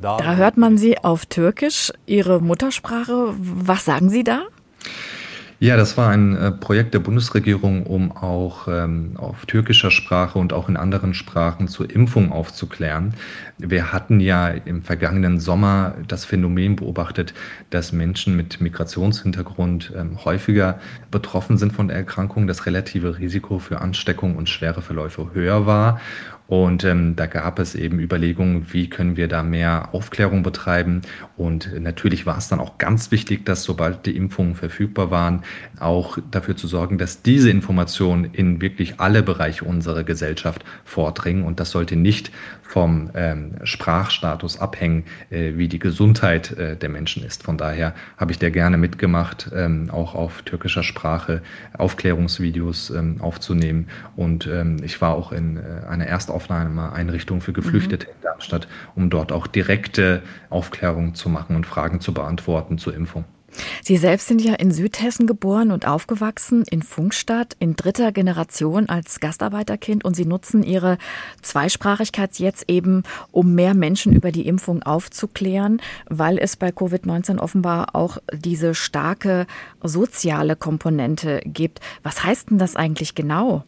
Da 0.00 0.34
hört 0.34 0.56
man 0.56 0.78
sie 0.78 0.98
auf 0.98 1.26
Türkisch, 1.26 1.92
ihre 2.06 2.40
Muttersprache. 2.40 3.34
Was 3.38 3.84
sagen 3.84 4.08
Sie 4.08 4.24
da? 4.24 4.42
Ja, 5.62 5.76
das 5.76 5.96
war 5.96 6.10
ein 6.10 6.36
äh, 6.36 6.50
Projekt 6.50 6.92
der 6.92 6.98
Bundesregierung, 6.98 7.86
um 7.86 8.10
auch 8.10 8.66
ähm, 8.66 9.12
auf 9.16 9.46
türkischer 9.46 9.92
Sprache 9.92 10.40
und 10.40 10.52
auch 10.52 10.68
in 10.68 10.76
anderen 10.76 11.14
Sprachen 11.14 11.68
zur 11.68 11.88
Impfung 11.88 12.32
aufzuklären. 12.32 13.14
Wir 13.58 13.92
hatten 13.92 14.18
ja 14.18 14.48
im 14.48 14.82
vergangenen 14.82 15.38
Sommer 15.38 15.94
das 16.08 16.24
Phänomen 16.24 16.74
beobachtet, 16.74 17.32
dass 17.70 17.92
Menschen 17.92 18.34
mit 18.34 18.60
Migrationshintergrund 18.60 19.92
ähm, 19.96 20.24
häufiger 20.24 20.80
betroffen 21.12 21.58
sind 21.58 21.72
von 21.72 21.86
der 21.86 21.96
Erkrankung, 21.96 22.48
das 22.48 22.66
relative 22.66 23.20
Risiko 23.20 23.60
für 23.60 23.80
Ansteckung 23.80 24.34
und 24.34 24.48
schwere 24.48 24.82
Verläufe 24.82 25.30
höher 25.32 25.64
war. 25.64 26.00
Und 26.52 26.84
ähm, 26.84 27.16
da 27.16 27.24
gab 27.24 27.58
es 27.60 27.74
eben 27.74 27.98
Überlegungen, 27.98 28.66
wie 28.72 28.90
können 28.90 29.16
wir 29.16 29.26
da 29.26 29.42
mehr 29.42 29.88
Aufklärung 29.92 30.42
betreiben. 30.42 31.00
Und 31.38 31.80
natürlich 31.80 32.26
war 32.26 32.36
es 32.36 32.48
dann 32.48 32.60
auch 32.60 32.76
ganz 32.76 33.10
wichtig, 33.10 33.46
dass 33.46 33.64
sobald 33.64 34.04
die 34.04 34.14
Impfungen 34.14 34.54
verfügbar 34.54 35.10
waren, 35.10 35.44
auch 35.80 36.18
dafür 36.30 36.54
zu 36.54 36.66
sorgen, 36.66 36.98
dass 36.98 37.22
diese 37.22 37.48
Informationen 37.48 38.26
in 38.34 38.60
wirklich 38.60 39.00
alle 39.00 39.22
Bereiche 39.22 39.64
unserer 39.64 40.04
Gesellschaft 40.04 40.62
vordringen. 40.84 41.44
Und 41.44 41.58
das 41.58 41.70
sollte 41.70 41.96
nicht 41.96 42.30
vom 42.72 43.10
ähm, 43.14 43.56
Sprachstatus 43.64 44.58
abhängen, 44.58 45.04
äh, 45.28 45.52
wie 45.56 45.68
die 45.68 45.78
Gesundheit 45.78 46.52
äh, 46.52 46.74
der 46.74 46.88
Menschen 46.88 47.22
ist. 47.22 47.42
Von 47.42 47.58
daher 47.58 47.94
habe 48.16 48.32
ich 48.32 48.38
da 48.38 48.48
gerne 48.48 48.78
mitgemacht, 48.78 49.50
ähm, 49.54 49.90
auch 49.90 50.14
auf 50.14 50.40
türkischer 50.42 50.82
Sprache 50.82 51.42
Aufklärungsvideos 51.76 52.88
ähm, 52.88 53.20
aufzunehmen. 53.20 53.88
Und 54.16 54.46
ähm, 54.46 54.78
ich 54.82 55.02
war 55.02 55.14
auch 55.14 55.32
in 55.32 55.58
äh, 55.58 55.86
einer 55.86 56.06
Erstaufnahmeeinrichtung 56.42 57.40
für 57.40 57.52
Geflüchtete 57.52 58.06
mhm. 58.06 58.12
in 58.12 58.22
Darmstadt, 58.22 58.68
um 58.94 59.10
dort 59.10 59.32
auch 59.32 59.46
direkte 59.46 60.22
Aufklärung 60.50 61.14
zu 61.14 61.28
machen 61.28 61.56
und 61.56 61.66
Fragen 61.66 62.00
zu 62.00 62.12
beantworten 62.12 62.78
zur 62.78 62.94
Impfung. 62.94 63.24
Sie 63.82 63.98
selbst 63.98 64.28
sind 64.28 64.40
ja 64.40 64.54
in 64.54 64.72
Südhessen 64.72 65.26
geboren 65.26 65.72
und 65.72 65.86
aufgewachsen, 65.86 66.64
in 66.70 66.80
Funkstadt, 66.80 67.54
in 67.58 67.76
dritter 67.76 68.10
Generation 68.10 68.88
als 68.88 69.20
Gastarbeiterkind 69.20 70.06
und 70.06 70.16
Sie 70.16 70.24
nutzen 70.24 70.62
Ihre 70.62 70.96
Zweisprachigkeit 71.42 72.38
jetzt 72.38 72.64
eben, 72.68 73.02
um 73.30 73.54
mehr 73.54 73.74
Menschen 73.74 74.14
über 74.14 74.32
die 74.32 74.46
Impfung 74.46 74.82
aufzuklären, 74.82 75.82
weil 76.08 76.38
es 76.38 76.56
bei 76.56 76.70
Covid-19 76.70 77.38
offenbar 77.38 77.94
auch 77.94 78.16
diese 78.32 78.74
starke 78.74 79.46
soziale 79.82 80.56
Komponente 80.56 81.42
gibt. 81.44 81.80
Was 82.02 82.24
heißt 82.24 82.48
denn 82.48 82.58
das 82.58 82.74
eigentlich 82.74 83.14
genau? 83.14 83.64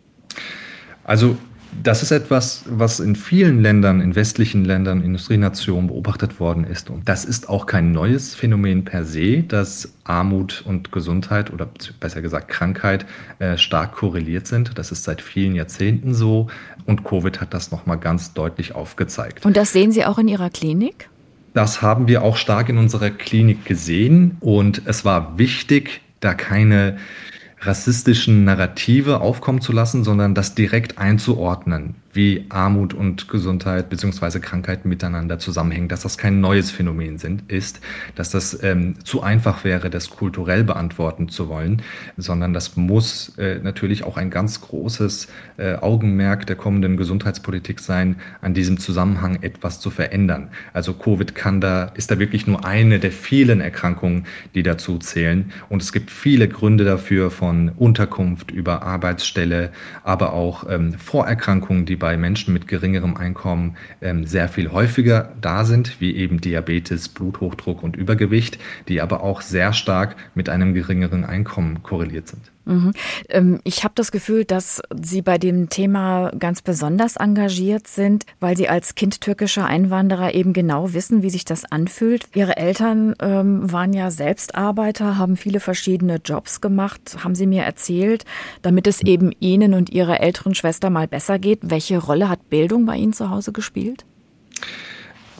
Also 1.04 1.36
das 1.82 2.02
ist 2.02 2.10
etwas, 2.10 2.64
was 2.68 3.00
in 3.00 3.16
vielen 3.16 3.60
Ländern, 3.60 4.00
in 4.00 4.14
westlichen 4.14 4.64
Ländern, 4.64 5.02
Industrienationen 5.02 5.88
beobachtet 5.88 6.40
worden 6.40 6.64
ist. 6.64 6.90
Und 6.90 7.08
das 7.08 7.24
ist 7.24 7.48
auch 7.48 7.66
kein 7.66 7.92
neues 7.92 8.34
Phänomen 8.34 8.84
per 8.84 9.04
se, 9.04 9.42
dass 9.42 9.92
Armut 10.04 10.62
und 10.66 10.92
Gesundheit 10.92 11.52
oder 11.52 11.68
besser 12.00 12.22
gesagt 12.22 12.48
Krankheit 12.48 13.06
äh, 13.38 13.56
stark 13.56 13.92
korreliert 13.92 14.46
sind. 14.46 14.78
Das 14.78 14.92
ist 14.92 15.04
seit 15.04 15.20
vielen 15.20 15.54
Jahrzehnten 15.54 16.14
so. 16.14 16.48
Und 16.86 17.04
Covid 17.04 17.40
hat 17.40 17.54
das 17.54 17.70
nochmal 17.70 17.98
ganz 17.98 18.34
deutlich 18.34 18.74
aufgezeigt. 18.74 19.44
Und 19.44 19.56
das 19.56 19.72
sehen 19.72 19.92
Sie 19.92 20.04
auch 20.04 20.18
in 20.18 20.28
Ihrer 20.28 20.50
Klinik? 20.50 21.08
Das 21.54 21.82
haben 21.82 22.08
wir 22.08 22.22
auch 22.22 22.36
stark 22.36 22.68
in 22.68 22.78
unserer 22.78 23.10
Klinik 23.10 23.64
gesehen. 23.64 24.36
Und 24.40 24.82
es 24.86 25.04
war 25.04 25.38
wichtig, 25.38 26.00
da 26.20 26.34
keine 26.34 26.96
rassistischen 27.66 28.44
Narrative 28.44 29.20
aufkommen 29.20 29.60
zu 29.60 29.72
lassen, 29.72 30.04
sondern 30.04 30.34
das 30.34 30.54
direkt 30.54 30.98
einzuordnen 30.98 31.96
wie 32.14 32.46
Armut 32.48 32.94
und 32.94 33.28
Gesundheit 33.28 33.90
beziehungsweise 33.90 34.40
Krankheit 34.40 34.84
miteinander 34.84 35.38
zusammenhängen, 35.38 35.88
dass 35.88 36.02
das 36.02 36.16
kein 36.16 36.40
neues 36.40 36.70
Phänomen 36.70 37.18
sind, 37.18 37.50
ist, 37.50 37.80
dass 38.14 38.30
das 38.30 38.62
ähm, 38.62 38.96
zu 39.04 39.22
einfach 39.22 39.64
wäre, 39.64 39.90
das 39.90 40.10
kulturell 40.10 40.64
beantworten 40.64 41.28
zu 41.28 41.48
wollen, 41.48 41.82
sondern 42.16 42.52
das 42.52 42.76
muss 42.76 43.36
äh, 43.38 43.58
natürlich 43.58 44.04
auch 44.04 44.16
ein 44.16 44.30
ganz 44.30 44.60
großes 44.60 45.28
äh, 45.56 45.74
Augenmerk 45.74 46.46
der 46.46 46.56
kommenden 46.56 46.96
Gesundheitspolitik 46.96 47.80
sein, 47.80 48.16
an 48.40 48.54
diesem 48.54 48.78
Zusammenhang 48.78 49.42
etwas 49.42 49.80
zu 49.80 49.90
verändern. 49.90 50.50
Also 50.72 50.94
Covid 50.94 51.34
kann 51.34 51.60
da, 51.60 51.84
ist 51.94 52.10
da 52.10 52.18
wirklich 52.18 52.46
nur 52.46 52.64
eine 52.64 52.98
der 53.00 53.12
vielen 53.12 53.60
Erkrankungen, 53.60 54.26
die 54.54 54.62
dazu 54.62 54.98
zählen. 54.98 55.52
Und 55.68 55.82
es 55.82 55.92
gibt 55.92 56.10
viele 56.10 56.48
Gründe 56.48 56.84
dafür 56.84 57.30
von 57.30 57.70
Unterkunft 57.70 58.50
über 58.50 58.82
Arbeitsstelle, 58.82 59.70
aber 60.04 60.32
auch 60.32 60.66
ähm, 60.70 60.94
Vorerkrankungen, 60.94 61.86
die 61.86 61.96
bei 62.04 62.18
Menschen 62.18 62.52
mit 62.52 62.68
geringerem 62.68 63.16
Einkommen 63.16 63.78
ähm, 64.02 64.26
sehr 64.26 64.48
viel 64.48 64.72
häufiger 64.72 65.32
da 65.40 65.64
sind, 65.64 66.02
wie 66.02 66.14
eben 66.14 66.38
Diabetes, 66.38 67.08
Bluthochdruck 67.08 67.82
und 67.82 67.96
Übergewicht, 67.96 68.58
die 68.88 69.00
aber 69.00 69.22
auch 69.22 69.40
sehr 69.40 69.72
stark 69.72 70.14
mit 70.34 70.50
einem 70.50 70.74
geringeren 70.74 71.24
Einkommen 71.24 71.82
korreliert 71.82 72.28
sind. 72.28 72.53
Mhm. 72.64 72.92
Ähm, 73.28 73.60
ich 73.64 73.84
habe 73.84 73.94
das 73.94 74.12
Gefühl, 74.12 74.44
dass 74.44 74.82
Sie 75.02 75.22
bei 75.22 75.38
dem 75.38 75.68
Thema 75.68 76.30
ganz 76.38 76.62
besonders 76.62 77.16
engagiert 77.16 77.86
sind, 77.86 78.24
weil 78.40 78.56
Sie 78.56 78.68
als 78.68 78.94
Kind 78.94 79.20
türkischer 79.20 79.66
Einwanderer 79.66 80.34
eben 80.34 80.52
genau 80.52 80.92
wissen, 80.92 81.22
wie 81.22 81.30
sich 81.30 81.44
das 81.44 81.64
anfühlt. 81.64 82.26
Ihre 82.34 82.56
Eltern 82.56 83.14
ähm, 83.20 83.70
waren 83.70 83.92
ja 83.92 84.10
selbst 84.10 84.54
Arbeiter, 84.54 85.18
haben 85.18 85.36
viele 85.36 85.60
verschiedene 85.60 86.20
Jobs 86.24 86.60
gemacht, 86.60 87.18
haben 87.22 87.34
Sie 87.34 87.46
mir 87.46 87.62
erzählt, 87.62 88.24
damit 88.62 88.86
es 88.86 89.02
eben 89.02 89.32
Ihnen 89.40 89.74
und 89.74 89.90
Ihrer 89.90 90.20
älteren 90.20 90.54
Schwester 90.54 90.90
mal 90.90 91.08
besser 91.08 91.38
geht. 91.38 91.60
Welche 91.62 91.98
Rolle 91.98 92.28
hat 92.28 92.48
Bildung 92.48 92.86
bei 92.86 92.96
Ihnen 92.96 93.12
zu 93.12 93.30
Hause 93.30 93.52
gespielt? 93.52 94.04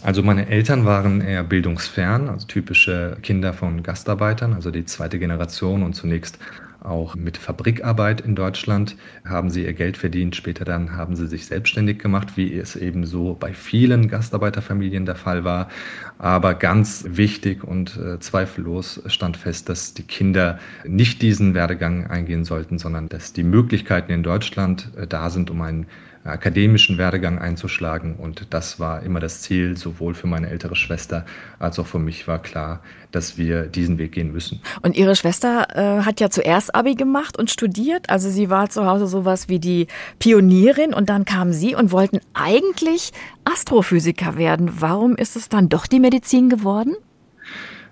Also 0.03 0.23
meine 0.23 0.49
Eltern 0.49 0.85
waren 0.85 1.23
eher 1.23 1.43
bildungsfern, 1.43 2.29
also 2.29 2.47
typische 2.47 3.17
Kinder 3.23 3.55
von 3.55 3.83
Gastarbeitern, 3.83 4.53
also 4.53 4.71
die 4.71 4.85
zweite 4.85 5.19
Generation 5.19 5.83
und 5.83 5.95
zunächst 5.95 6.39
auch 6.85 7.15
mit 7.15 7.37
Fabrikarbeit 7.37 8.21
in 8.21 8.35
Deutschland 8.35 8.97
haben 9.25 9.51
sie 9.51 9.65
ihr 9.65 9.73
Geld 9.73 9.97
verdient. 9.97 10.37
Später 10.37 10.65
dann 10.65 10.97
haben 10.97 11.17
sie 11.17 11.27
sich 11.27 11.47
selbstständig 11.47 11.99
gemacht, 11.99 12.37
wie 12.37 12.55
es 12.55 12.77
eben 12.77 13.07
so 13.07 13.35
bei 13.35 13.55
vielen 13.55 14.09
Gastarbeiterfamilien 14.09 15.07
der 15.07 15.17
Fall 15.17 15.45
war. 15.45 15.69
Aber 16.19 16.55
ganz 16.55 17.05
wichtig 17.09 17.65
und 17.65 17.97
äh, 17.97 18.21
zweifellos 18.21 19.03
stand 19.07 19.37
fest, 19.37 19.69
dass 19.69 19.95
die 19.95 20.05
Kinder 20.05 20.59
nicht 20.85 21.23
diesen 21.23 21.55
Werdegang 21.55 22.07
eingehen 22.07 22.45
sollten, 22.45 22.79
sondern 22.79 23.09
dass 23.09 23.33
die 23.33 23.43
Möglichkeiten 23.43 24.13
in 24.13 24.23
Deutschland 24.23 24.91
äh, 24.97 25.07
da 25.07 25.31
sind, 25.31 25.51
um 25.51 25.61
einen 25.61 25.87
akademischen 26.25 26.97
Werdegang 26.97 27.39
einzuschlagen. 27.39 28.17
Und 28.17 28.47
das 28.51 28.81
war 28.81 29.03
immer 29.03 29.21
das 29.21 29.43
Ziel, 29.43 29.77
sowohl 29.77 30.15
für 30.15 30.27
meine 30.27 30.49
ältere 30.49 30.75
Schwester 30.75 31.27
als 31.59 31.79
auch 31.79 31.87
für 31.87 31.99
mich 31.99 32.27
war 32.27 32.41
klar, 32.41 32.81
dass 33.13 33.37
wir 33.37 33.65
diesen 33.65 33.99
Weg 33.99 34.13
gehen 34.13 34.33
müssen. 34.33 34.61
Und 34.83 34.97
Ihre 34.97 35.17
Schwester 35.17 35.69
äh, 35.75 36.03
hat 36.05 36.21
ja 36.21 36.31
zuerst 36.31 36.75
Abi 36.75 36.95
gemacht 36.95 37.39
und 37.39 37.51
studiert. 37.51 38.09
Also 38.11 38.31
sie 38.31 38.51
war 38.51 38.71
zu 38.71 38.87
Hause 38.87 39.07
sowas 39.07 39.49
wie 39.49 39.59
die 39.59 39.87
Pionierin 40.19 40.95
und 40.95 41.11
dann 41.11 41.25
kamen 41.25 41.53
Sie 41.53 41.75
und 41.75 41.93
wollten 41.93 42.21
eigentlich 42.33 43.13
Astrophysiker 43.45 44.37
werden. 44.39 44.81
Warum 44.81 45.17
ist 45.17 45.37
es 45.37 45.49
dann 45.49 45.69
doch 45.69 45.87
die 45.87 46.01
Medizin 46.05 46.51
geworden? 46.51 46.95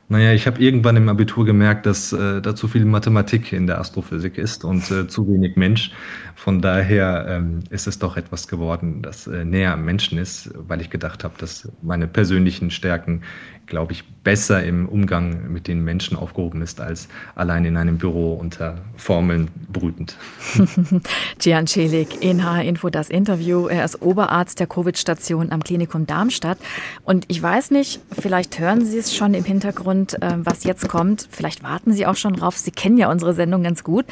Naja, 0.09 0.35
ich 0.35 0.47
habe 0.47 0.61
irgendwann 0.61 0.97
im 0.97 1.09
Abitur 1.09 1.47
gemerkt, 1.47 1.87
dass 1.87 2.13
äh, 2.13 2.43
da 2.43 2.55
zu 2.55 2.69
viel 2.69 2.85
Mathematik 2.85 3.51
in 3.55 3.67
der 3.67 3.81
Astrophysik 3.81 4.37
ist 4.37 4.63
und 4.63 4.91
äh, 4.91 5.09
zu 5.09 5.27
wenig 5.27 5.57
Mensch. 5.57 5.93
Von 6.35 6.61
daher 6.61 7.25
ähm, 7.27 7.61
ist 7.71 7.87
es 7.87 7.99
doch 7.99 8.19
etwas 8.19 8.47
geworden, 8.47 9.01
das 9.01 9.27
äh, 9.27 9.47
näher 9.47 9.73
am 9.73 9.87
Menschen 9.87 10.19
ist, 10.19 10.51
weil 10.69 10.83
ich 10.83 10.91
gedacht 10.91 11.25
habe, 11.25 11.33
dass 11.39 11.73
meine 11.81 12.07
persönlichen 12.09 12.71
Stärken 12.71 13.23
glaube 13.67 13.93
ich, 13.93 14.05
besser 14.23 14.63
im 14.63 14.89
Umgang 14.89 15.53
mit 15.53 15.67
den 15.67 15.83
Menschen 15.83 16.17
aufgehoben 16.17 16.63
ist, 16.63 16.81
als 16.81 17.09
allein 17.35 17.65
in 17.65 17.77
einem 17.77 17.99
Büro 17.99 18.35
unter 18.35 18.79
Formeln 18.97 19.49
brütend. 19.73 20.17
Gian 21.39 21.67
Celik, 21.67 22.23
in 22.23 22.45
HR 22.45 22.63
Info 22.63 22.91
das 22.91 23.11
Interview. 23.11 23.67
Er 23.67 23.85
ist 23.85 24.01
Oberarzt 24.01 24.61
der 24.61 24.67
Covid-Station 24.67 25.51
am 25.51 25.65
Klinikum 25.65 26.07
Darmstadt. 26.07 26.59
Und 27.05 27.25
ich 27.29 27.43
weiß 27.43 27.73
nicht, 27.73 28.01
vielleicht 28.13 28.59
hören 28.59 28.85
Sie 28.85 28.99
es 28.99 29.15
schon 29.15 29.35
im 29.35 29.45
Hintergrund, 29.45 30.23
äh, 30.23 30.35
was 30.37 30.65
jetzt 30.65 30.89
kommt. 30.89 31.29
Vielleicht 31.31 31.63
warten 31.63 31.93
Sie 31.93 32.07
auch 32.07 32.17
schon 32.17 32.35
drauf. 32.35 32.57
Sie 32.59 32.71
kennen 32.71 32.99
ja 32.99 33.11
unsere 33.11 33.35
Sendung 33.35 33.63
ganz 33.65 33.83
gut. 33.83 34.05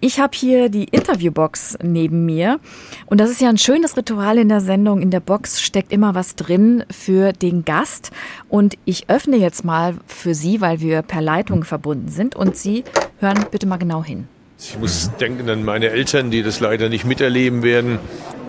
Ich 0.00 0.20
habe 0.20 0.32
hier 0.34 0.70
die 0.70 0.84
Interviewbox 0.84 1.78
neben 1.82 2.24
mir. 2.24 2.60
Und 3.06 3.20
das 3.20 3.30
ist 3.30 3.40
ja 3.40 3.48
ein 3.48 3.58
schönes 3.58 3.96
Ritual 3.96 4.38
in 4.38 4.48
der 4.48 4.60
Sendung. 4.60 5.02
In 5.02 5.10
der 5.10 5.20
Box 5.20 5.60
steckt 5.60 5.92
immer 5.92 6.14
was 6.14 6.34
drin 6.34 6.84
für 6.90 7.32
den 7.32 7.64
Gast. 7.64 8.10
Und 8.48 8.78
ich 8.90 9.08
öffne 9.08 9.36
jetzt 9.36 9.64
mal 9.64 9.94
für 10.06 10.34
Sie, 10.34 10.60
weil 10.60 10.80
wir 10.80 11.02
per 11.02 11.20
Leitung 11.20 11.62
verbunden 11.62 12.08
sind 12.08 12.34
und 12.34 12.56
Sie 12.56 12.82
hören 13.20 13.46
bitte 13.50 13.66
mal 13.66 13.76
genau 13.76 14.02
hin. 14.02 14.26
Ich 14.58 14.78
muss 14.78 15.10
denken 15.20 15.48
an 15.48 15.64
meine 15.64 15.90
Eltern, 15.90 16.30
die 16.30 16.42
das 16.42 16.58
leider 16.60 16.88
nicht 16.88 17.04
miterleben 17.04 17.62
werden. 17.62 17.98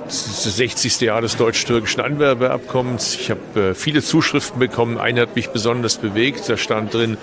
Das 0.05 0.25
ist 0.27 0.45
das 0.45 0.57
60. 0.57 0.99
Jahr 1.01 1.21
des 1.21 1.37
deutsch-türkischen 1.37 2.01
Anwerbeabkommens. 2.01 3.15
Ich 3.15 3.29
habe 3.29 3.69
äh, 3.69 3.73
viele 3.75 4.01
Zuschriften 4.01 4.59
bekommen. 4.59 4.97
Eine 4.97 5.21
hat 5.21 5.35
mich 5.35 5.51
besonders 5.51 5.97
bewegt. 5.97 6.49
Da 6.49 6.57
stand 6.57 6.93
drin, 6.93 7.17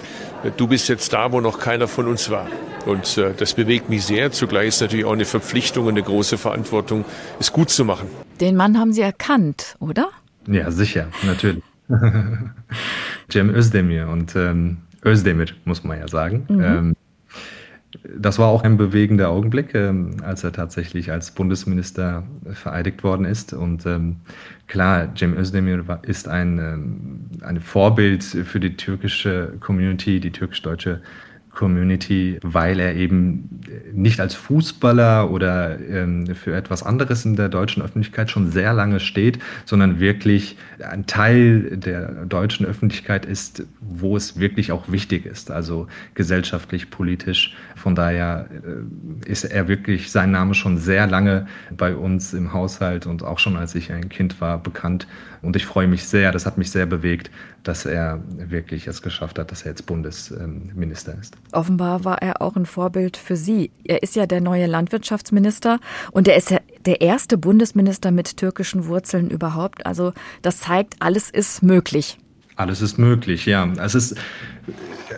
du 0.56 0.68
bist 0.68 0.88
jetzt 0.88 1.12
da, 1.12 1.32
wo 1.32 1.40
noch 1.40 1.58
keiner 1.58 1.88
von 1.88 2.06
uns 2.06 2.30
war. 2.30 2.46
Und 2.86 3.18
äh, 3.18 3.34
das 3.36 3.52
bewegt 3.52 3.90
mich 3.90 4.04
sehr. 4.04 4.30
Zugleich 4.30 4.68
ist 4.68 4.80
natürlich 4.80 5.04
auch 5.04 5.12
eine 5.12 5.26
Verpflichtung 5.26 5.84
und 5.84 5.94
eine 5.94 6.02
große 6.02 6.38
Verantwortung, 6.38 7.04
es 7.40 7.52
gut 7.52 7.68
zu 7.68 7.84
machen. 7.84 8.08
Den 8.40 8.56
Mann 8.56 8.78
haben 8.78 8.92
Sie 8.92 9.02
erkannt, 9.02 9.76
oder? 9.80 10.08
Ja, 10.46 10.70
sicher, 10.70 11.08
natürlich. 11.24 11.62
Cem 13.30 13.50
Özdemir 13.50 14.08
und 14.08 14.34
ähm, 14.36 14.78
Özdemir, 15.04 15.46
muss 15.64 15.84
man 15.84 15.98
ja 15.98 16.08
sagen. 16.08 16.46
Mhm. 16.48 16.60
Ähm, 16.60 16.94
das 18.18 18.38
war 18.38 18.48
auch 18.48 18.62
ein 18.62 18.76
bewegender 18.76 19.30
Augenblick, 19.30 19.74
ähm, 19.74 20.16
als 20.22 20.44
er 20.44 20.52
tatsächlich 20.52 21.10
als 21.10 21.30
Bundesminister 21.30 22.24
vereidigt 22.52 23.02
worden 23.02 23.24
ist. 23.24 23.52
Und 23.54 23.86
ähm, 23.86 24.16
klar, 24.66 25.08
Cem 25.16 25.36
Özdemir 25.36 25.84
ist 26.02 26.28
ein, 26.28 26.58
ähm, 26.58 27.20
ein 27.42 27.60
Vorbild 27.60 28.22
für 28.22 28.60
die 28.60 28.76
türkische 28.76 29.54
Community, 29.60 30.20
die 30.20 30.30
türkisch-deutsche 30.30 31.00
Community, 31.50 32.38
weil 32.42 32.78
er 32.78 32.94
eben 32.94 33.60
nicht 33.92 34.20
als 34.20 34.34
Fußballer 34.34 35.30
oder 35.30 35.78
ähm, 35.80 36.26
für 36.34 36.54
etwas 36.54 36.82
anderes 36.82 37.24
in 37.24 37.36
der 37.36 37.48
deutschen 37.48 37.82
Öffentlichkeit 37.82 38.30
schon 38.30 38.50
sehr 38.50 38.72
lange 38.74 39.00
steht, 39.00 39.38
sondern 39.64 39.98
wirklich 39.98 40.56
ein 40.80 41.06
Teil 41.06 41.76
der 41.76 42.26
deutschen 42.26 42.66
Öffentlichkeit 42.66 43.24
ist, 43.26 43.64
wo 43.80 44.16
es 44.16 44.38
wirklich 44.38 44.72
auch 44.72 44.90
wichtig 44.90 45.26
ist, 45.26 45.50
also 45.50 45.86
gesellschaftlich, 46.14 46.90
politisch. 46.90 47.56
Von 47.74 47.94
daher 47.94 48.48
äh, 48.52 49.30
ist 49.30 49.44
er 49.44 49.68
wirklich 49.68 50.12
sein 50.12 50.30
Name 50.30 50.54
schon 50.54 50.78
sehr 50.78 51.06
lange 51.06 51.46
bei 51.76 51.96
uns 51.96 52.34
im 52.34 52.52
Haushalt 52.52 53.06
und 53.06 53.22
auch 53.22 53.38
schon 53.38 53.56
als 53.56 53.74
ich 53.74 53.92
ein 53.92 54.08
Kind 54.08 54.40
war 54.40 54.58
bekannt. 54.62 55.06
Und 55.42 55.56
ich 55.56 55.66
freue 55.66 55.88
mich 55.88 56.04
sehr, 56.04 56.32
das 56.32 56.46
hat 56.46 56.58
mich 56.58 56.70
sehr 56.70 56.86
bewegt, 56.86 57.30
dass 57.62 57.86
er 57.86 58.20
wirklich 58.36 58.86
es 58.86 59.02
geschafft 59.02 59.38
hat, 59.38 59.50
dass 59.50 59.62
er 59.62 59.70
jetzt 59.70 59.86
Bundesminister 59.86 61.16
ist. 61.18 61.37
Offenbar 61.52 62.04
war 62.04 62.20
er 62.20 62.42
auch 62.42 62.56
ein 62.56 62.66
Vorbild 62.66 63.16
für 63.16 63.36
Sie. 63.36 63.70
Er 63.84 64.02
ist 64.02 64.16
ja 64.16 64.26
der 64.26 64.40
neue 64.40 64.66
Landwirtschaftsminister 64.66 65.80
und 66.12 66.28
er 66.28 66.36
ist 66.36 66.50
ja 66.50 66.58
der 66.84 67.00
erste 67.00 67.38
Bundesminister 67.38 68.10
mit 68.10 68.36
türkischen 68.36 68.86
Wurzeln 68.86 69.30
überhaupt. 69.30 69.86
Also 69.86 70.12
das 70.42 70.60
zeigt, 70.60 70.96
alles 71.00 71.30
ist 71.30 71.62
möglich. 71.62 72.18
Alles 72.56 72.82
ist 72.82 72.98
möglich, 72.98 73.46
ja. 73.46 73.72
Es 73.80 73.94
ist, 73.94 74.16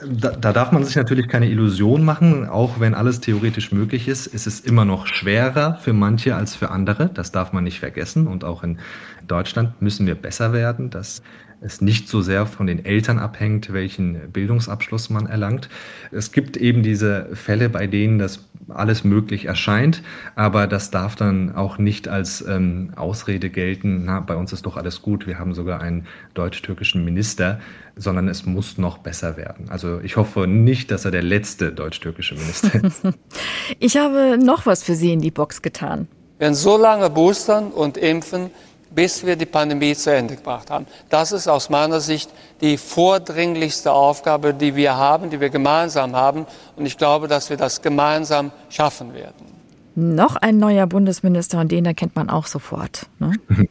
da, 0.06 0.32
da, 0.32 0.52
darf 0.52 0.72
man 0.72 0.84
sich 0.84 0.94
natürlich 0.94 1.26
keine 1.26 1.48
Illusion 1.48 2.04
machen. 2.04 2.46
Auch 2.46 2.80
wenn 2.80 2.92
alles 2.92 3.20
theoretisch 3.20 3.72
möglich 3.72 4.08
ist, 4.08 4.26
ist 4.26 4.46
es 4.46 4.60
immer 4.60 4.84
noch 4.84 5.06
schwerer 5.06 5.78
für 5.80 5.94
manche 5.94 6.36
als 6.36 6.54
für 6.54 6.70
andere. 6.70 7.08
Das 7.08 7.32
darf 7.32 7.54
man 7.54 7.64
nicht 7.64 7.80
vergessen. 7.80 8.26
Und 8.26 8.44
auch 8.44 8.62
in 8.62 8.78
Deutschland 9.26 9.80
müssen 9.80 10.06
wir 10.06 10.16
besser 10.16 10.52
werden. 10.52 10.90
Das 10.90 11.22
es 11.60 11.80
nicht 11.80 12.08
so 12.08 12.22
sehr 12.22 12.46
von 12.46 12.66
den 12.66 12.84
Eltern 12.84 13.18
abhängt, 13.18 13.72
welchen 13.72 14.30
Bildungsabschluss 14.32 15.10
man 15.10 15.26
erlangt. 15.26 15.68
Es 16.10 16.32
gibt 16.32 16.56
eben 16.56 16.82
diese 16.82 17.28
Fälle, 17.34 17.68
bei 17.68 17.86
denen 17.86 18.18
das 18.18 18.46
alles 18.68 19.04
möglich 19.04 19.46
erscheint, 19.46 20.02
aber 20.36 20.66
das 20.66 20.90
darf 20.90 21.16
dann 21.16 21.54
auch 21.54 21.78
nicht 21.78 22.08
als 22.08 22.44
ähm, 22.46 22.92
Ausrede 22.96 23.50
gelten, 23.50 24.04
na, 24.04 24.20
bei 24.20 24.36
uns 24.36 24.52
ist 24.52 24.66
doch 24.66 24.76
alles 24.76 25.02
gut, 25.02 25.26
wir 25.26 25.38
haben 25.38 25.54
sogar 25.54 25.80
einen 25.80 26.06
deutsch-türkischen 26.34 27.04
Minister, 27.04 27.60
sondern 27.96 28.28
es 28.28 28.46
muss 28.46 28.78
noch 28.78 28.98
besser 28.98 29.36
werden. 29.36 29.70
Also 29.70 30.00
ich 30.00 30.16
hoffe 30.16 30.46
nicht, 30.46 30.90
dass 30.90 31.04
er 31.04 31.10
der 31.10 31.22
letzte 31.22 31.72
deutsch-türkische 31.72 32.34
Minister 32.34 32.84
ist. 32.84 33.02
ich 33.78 33.96
habe 33.96 34.38
noch 34.38 34.66
was 34.66 34.84
für 34.84 34.94
Sie 34.94 35.12
in 35.12 35.20
die 35.20 35.30
Box 35.30 35.62
getan. 35.62 36.08
Wenn 36.38 36.54
so 36.54 36.78
lange 36.78 37.10
boostern 37.10 37.70
und 37.70 37.98
impfen, 37.98 38.50
bis 38.94 39.24
wir 39.24 39.36
die 39.36 39.46
Pandemie 39.46 39.94
zu 39.94 40.12
Ende 40.12 40.36
gebracht 40.36 40.70
haben. 40.70 40.86
Das 41.08 41.32
ist 41.32 41.48
aus 41.48 41.70
meiner 41.70 42.00
Sicht 42.00 42.30
die 42.60 42.76
vordringlichste 42.76 43.92
Aufgabe, 43.92 44.54
die 44.54 44.74
wir 44.74 44.96
haben, 44.96 45.30
die 45.30 45.40
wir 45.40 45.50
gemeinsam 45.50 46.16
haben. 46.16 46.46
Und 46.76 46.86
ich 46.86 46.98
glaube, 46.98 47.28
dass 47.28 47.50
wir 47.50 47.56
das 47.56 47.82
gemeinsam 47.82 48.50
schaffen 48.68 49.14
werden. 49.14 49.60
Noch 49.94 50.36
ein 50.36 50.58
neuer 50.58 50.86
Bundesminister 50.86 51.60
und 51.60 51.72
den 51.72 51.84
erkennt 51.84 52.14
man 52.16 52.30
auch 52.30 52.46
sofort. 52.46 53.06
Ne? 53.18 53.32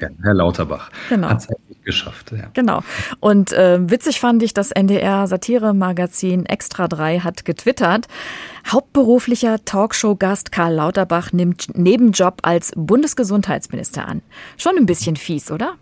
Ja, 0.00 0.08
Herr 0.22 0.34
Lauterbach 0.34 0.90
genau. 1.08 1.28
hat 1.28 1.38
es 1.38 1.48
geschafft. 1.84 2.32
Ja. 2.32 2.50
Genau. 2.54 2.82
Und 3.20 3.52
äh, 3.52 3.78
witzig 3.90 4.20
fand 4.20 4.42
ich, 4.42 4.54
das 4.54 4.70
NDR-Satire-Magazin 4.70 6.46
Extra 6.46 6.88
3 6.88 7.20
hat 7.20 7.44
getwittert, 7.44 8.06
hauptberuflicher 8.70 9.64
Talkshow-Gast 9.64 10.52
Karl 10.52 10.74
Lauterbach 10.74 11.32
nimmt 11.32 11.76
Nebenjob 11.76 12.38
als 12.42 12.72
Bundesgesundheitsminister 12.76 14.06
an. 14.06 14.22
Schon 14.56 14.76
ein 14.76 14.86
bisschen 14.86 15.16
fies, 15.16 15.50
oder? 15.50 15.74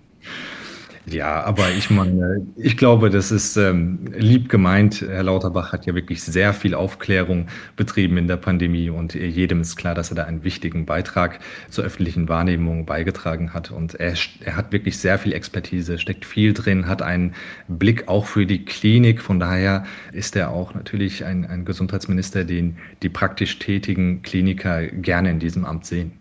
Ja, 1.11 1.43
aber 1.43 1.71
ich 1.77 1.91
meine, 1.91 2.47
ich 2.57 2.77
glaube, 2.77 3.11
das 3.11 3.33
ist 3.33 3.57
ähm, 3.57 3.99
lieb 4.17 4.49
gemeint. 4.49 5.01
Herr 5.01 5.25
Lauterbach 5.25 5.73
hat 5.73 5.85
ja 5.87 5.95
wirklich 5.95 6.23
sehr 6.23 6.53
viel 6.53 6.73
Aufklärung 6.75 7.49
betrieben 7.75 8.17
in 8.17 8.29
der 8.29 8.37
Pandemie 8.37 8.91
und 8.91 9.15
jedem 9.15 9.61
ist 9.61 9.75
klar, 9.75 9.97
dass 9.97 10.11
er 10.11 10.15
da 10.15 10.25
einen 10.25 10.45
wichtigen 10.45 10.87
Beitrag 10.87 11.41
zur 11.69 11.85
öffentlichen 11.85 12.29
Wahrnehmung 12.29 12.87
beigetragen 12.87 13.53
hat. 13.53 13.73
Und 13.73 13.95
er, 13.95 14.15
er 14.45 14.57
hat 14.57 14.71
wirklich 14.73 14.99
sehr 14.99 15.19
viel 15.19 15.33
Expertise, 15.33 15.99
steckt 15.99 16.25
viel 16.25 16.53
drin, 16.53 16.87
hat 16.87 17.03
einen 17.03 17.35
Blick 17.67 18.07
auch 18.07 18.27
für 18.27 18.47
die 18.47 18.65
Klinik. 18.65 19.21
Von 19.21 19.41
daher 19.41 19.85
ist 20.13 20.37
er 20.37 20.51
auch 20.51 20.75
natürlich 20.75 21.25
ein, 21.25 21.45
ein 21.45 21.65
Gesundheitsminister, 21.65 22.45
den 22.45 22.77
die 23.03 23.09
praktisch 23.09 23.59
tätigen 23.59 24.23
Kliniker 24.23 24.87
gerne 24.87 25.31
in 25.31 25.41
diesem 25.41 25.65
Amt 25.65 25.87
sehen. 25.87 26.20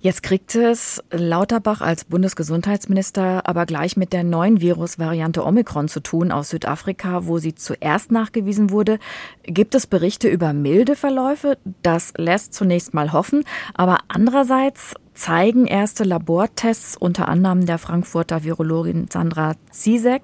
Jetzt 0.00 0.22
kriegt 0.22 0.54
es 0.54 1.02
Lauterbach 1.10 1.80
als 1.80 2.04
Bundesgesundheitsminister 2.04 3.46
aber 3.46 3.66
gleich 3.66 3.96
mit 3.96 4.12
der 4.12 4.24
neuen 4.24 4.60
Virusvariante 4.60 5.44
Omikron 5.44 5.88
zu 5.88 6.00
tun 6.00 6.32
aus 6.32 6.50
Südafrika, 6.50 7.26
wo 7.26 7.38
sie 7.38 7.54
zuerst 7.54 8.12
nachgewiesen 8.12 8.70
wurde. 8.70 8.98
Gibt 9.42 9.74
es 9.74 9.86
Berichte 9.86 10.28
über 10.28 10.52
milde 10.52 10.96
Verläufe? 10.96 11.58
Das 11.82 12.12
lässt 12.16 12.54
zunächst 12.54 12.94
mal 12.94 13.12
hoffen, 13.12 13.44
aber 13.74 13.98
andererseits 14.08 14.94
zeigen 15.14 15.66
erste 15.66 16.04
Labortests 16.04 16.96
unter 16.96 17.28
anderem 17.28 17.66
der 17.66 17.78
Frankfurter 17.78 18.44
Virologin 18.44 19.08
Sandra 19.10 19.54
Zizek, 19.70 20.22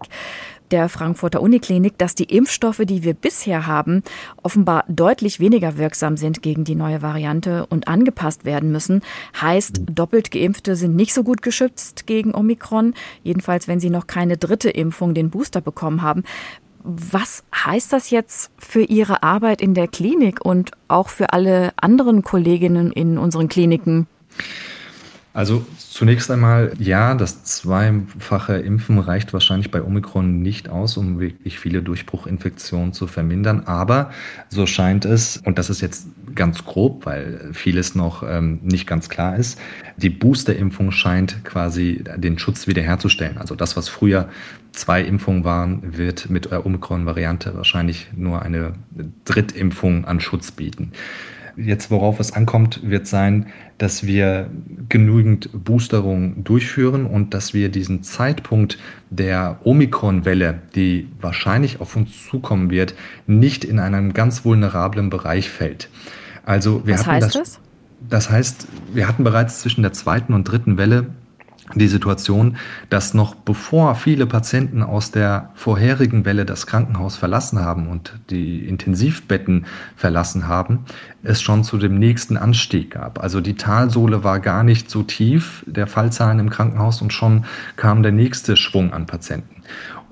der 0.75 0.89
Frankfurter 0.89 1.41
Uniklinik, 1.41 1.97
dass 1.99 2.17
die 2.17 2.25
Impfstoffe, 2.25 2.83
die 2.85 3.05
wir 3.05 3.15
bisher 3.15 3.69
haben, 3.69 4.03
offenbar 4.43 4.83
deutlich 4.89 5.39
weniger 5.39 5.79
wirksam 5.79 6.17
sind 6.17 6.43
gegen 6.43 6.65
die 6.65 6.75
neue 6.75 7.01
Variante 7.01 7.65
und 7.67 7.87
angepasst 7.87 8.45
werden 8.45 8.73
müssen. 8.73 9.03
Heißt, 9.41 9.83
doppelt 9.89 10.33
geimpfte 10.33 10.75
sind 10.75 10.97
nicht 10.97 11.15
so 11.15 11.23
gut 11.23 11.43
geschützt 11.43 12.09
gegen 12.09 12.35
Omikron, 12.35 12.95
jedenfalls 13.23 13.69
wenn 13.69 13.79
sie 13.79 13.89
noch 13.89 14.09
keine 14.09 14.37
dritte 14.37 14.69
Impfung, 14.69 15.15
den 15.15 15.31
Booster 15.31 15.61
bekommen 15.61 16.03
haben. 16.03 16.25
Was 16.83 17.45
heißt 17.55 17.93
das 17.93 18.11
jetzt 18.11 18.51
für 18.59 18.83
Ihre 18.83 19.23
Arbeit 19.23 19.63
in 19.63 19.75
der 19.75 19.87
Klinik 19.87 20.45
und 20.45 20.73
auch 20.89 21.09
für 21.09 21.33
alle 21.33 21.73
anderen 21.77 22.23
Kolleginnen 22.23 22.91
in 22.91 23.17
unseren 23.17 23.47
Kliniken? 23.47 24.09
Also 25.35 25.67
zunächst 25.77 26.31
einmal, 26.31 26.75
ja, 26.79 27.17
das 27.17 27.43
zweifache 27.43 28.55
Impfen 28.55 29.01
reicht 29.01 29.33
wahrscheinlich 29.33 29.73
bei 29.73 29.83
Omikron 29.83 30.43
nicht 30.43 30.69
aus, 30.69 30.97
um 30.97 31.19
wirklich 31.19 31.59
viele 31.59 31.83
Durchbruchinfektionen 31.83 32.93
zu 32.93 33.09
vermindern. 33.09 33.65
Aber 33.67 34.13
so 34.49 34.65
scheint 34.65 35.05
es, 35.05 35.39
und 35.39 35.59
das 35.59 35.71
ist 35.71 35.81
jetzt 35.81 36.07
ganz 36.37 36.65
grob, 36.65 37.05
weil 37.05 37.51
vieles 37.53 37.97
noch 37.97 38.23
ähm, 38.23 38.61
nicht 38.63 38.87
ganz 38.87 39.09
klar 39.09 39.35
ist, 39.35 39.59
die 39.97 40.09
Boosterimpfung 40.09 40.93
scheint 40.93 41.45
quasi 41.45 42.05
den 42.17 42.39
Schutz 42.39 42.69
wiederherzustellen. 42.69 43.37
Also 43.37 43.57
das, 43.57 43.77
was 43.77 43.89
früher 43.89 44.29
zwei 44.71 45.03
Impfungen 45.03 45.43
waren, 45.43 45.99
wird 45.99 46.31
mit 46.31 46.53
der 46.53 46.65
Omikron-Variante 46.65 47.57
wahrscheinlich 47.57 48.07
nur 48.15 48.41
eine 48.43 48.75
Drittimpfung 49.25 50.05
an 50.05 50.21
Schutz 50.21 50.53
bieten. 50.53 50.93
Jetzt, 51.57 51.91
worauf 51.91 52.21
es 52.21 52.33
ankommt, 52.33 52.81
wird 52.83 53.07
sein, 53.07 53.47
dass 53.79 54.07
wir 54.07 54.51
genügend 54.89 55.51
Boosterung 55.53 56.43
durchführen 56.43 57.07
und 57.07 57.35
dass 57.35 57.55
wir 57.55 57.69
diesen 57.69 58.03
Zeitpunkt 58.03 58.79
der 59.11 59.61
Omikron-Welle, 59.65 60.63
die 60.75 61.09
wahrscheinlich 61.21 61.81
auf 61.81 61.95
uns 61.97 62.27
zukommen 62.29 62.71
wird, 62.71 62.95
nicht 63.27 63.65
in 63.65 63.79
einem 63.79 64.13
ganz 64.15 64.45
vulnerablen 64.45 65.11
Bereich 65.11 65.49
fällt. 65.49 65.89
Also 66.45 66.87
wir 66.87 66.95
Was 66.95 67.07
hatten 67.07 67.25
heißt 67.25 67.35
das, 67.37 67.53
das? 67.53 67.61
das 68.09 68.31
heißt, 68.31 68.69
wir 68.93 69.09
hatten 69.09 69.25
bereits 69.25 69.61
zwischen 69.61 69.83
der 69.83 69.93
zweiten 69.93 70.35
und 70.35 70.45
dritten 70.45 70.77
Welle 70.77 71.07
die 71.75 71.89
Situation, 71.89 72.57
dass 72.91 73.15
noch 73.15 73.35
bevor 73.35 73.95
viele 73.95 74.27
Patienten 74.27 74.83
aus 74.83 75.11
der 75.11 75.51
vorherigen 75.55 76.25
Welle 76.25 76.45
das 76.45 76.67
Krankenhaus 76.67 77.17
verlassen 77.17 77.61
haben 77.61 77.89
und 77.89 78.19
die 78.29 78.69
Intensivbetten 78.69 79.65
verlassen 79.97 80.47
haben, 80.47 80.81
es 81.23 81.41
schon 81.41 81.65
zu 81.65 81.79
dem 81.79 81.99
nächsten 81.99 82.37
Anstieg 82.37 82.91
gab. 82.91 83.23
Also 83.23 83.41
die 83.41 83.55
Talsohle 83.55 84.23
war 84.23 84.41
gar 84.41 84.63
nicht 84.63 84.91
so 84.91 85.03
tief 85.03 85.65
der 85.67 85.87
Fallzahlen 85.87 86.39
im 86.39 86.51
Krankenhaus 86.51 87.01
und 87.01 87.13
schon 87.13 87.47
kam 87.77 88.03
der 88.03 88.13
nächste 88.13 88.57
Schwung 88.57 88.93
an 88.93 89.07
Patienten. 89.07 89.63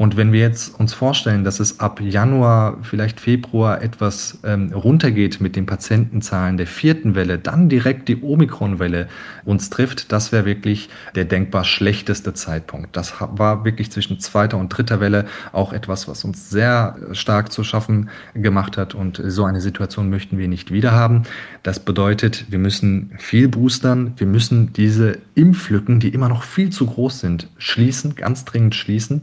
Und 0.02 0.16
wenn 0.16 0.32
wir 0.32 0.40
jetzt 0.40 0.80
uns 0.80 0.94
vorstellen, 0.94 1.44
dass 1.44 1.60
es 1.60 1.78
ab 1.78 2.00
Januar, 2.00 2.78
vielleicht 2.82 3.20
Februar 3.20 3.82
etwas 3.82 4.40
ähm, 4.42 4.72
runtergeht 4.72 5.40
mit 5.40 5.54
den 5.54 5.64
Patientenzahlen 5.64 6.56
der 6.56 6.66
vierten 6.66 7.14
Welle, 7.14 7.38
dann 7.38 7.68
direkt 7.68 8.08
die 8.08 8.20
Omikron-Welle 8.20 9.06
uns 9.44 9.70
trifft, 9.70 10.10
das 10.10 10.32
wäre 10.32 10.44
wirklich 10.44 10.88
der 11.14 11.24
denkbar 11.24 11.62
schlechteste 11.62 12.34
Zeitpunkt. 12.34 12.96
Das 12.96 13.14
war 13.20 13.64
wirklich 13.64 13.92
zwischen 13.92 14.18
zweiter 14.18 14.58
und 14.58 14.70
dritter 14.70 14.98
Welle 14.98 15.26
auch 15.52 15.72
etwas, 15.72 16.08
was 16.08 16.24
uns 16.24 16.50
sehr 16.50 16.96
stark 17.12 17.52
zu 17.52 17.62
schaffen 17.62 18.10
gemacht 18.34 18.76
hat. 18.76 18.96
Und 18.96 19.22
so 19.24 19.44
eine 19.44 19.60
Situation 19.60 20.10
möchten 20.10 20.36
wir 20.36 20.48
nicht 20.48 20.72
wieder 20.72 20.90
haben. 20.90 21.22
Das 21.62 21.78
bedeutet, 21.78 22.46
wir 22.48 22.58
müssen 22.58 23.12
viel 23.18 23.46
boostern. 23.46 24.14
Wir 24.16 24.26
müssen 24.26 24.72
diese 24.72 25.18
Impflücken, 25.36 26.00
die 26.00 26.08
immer 26.08 26.28
noch 26.28 26.42
viel 26.42 26.70
zu 26.70 26.86
groß 26.86 27.20
sind, 27.20 27.46
schließen, 27.56 28.16
ganz 28.16 28.44
dringend 28.44 28.74
schließen 28.74 29.22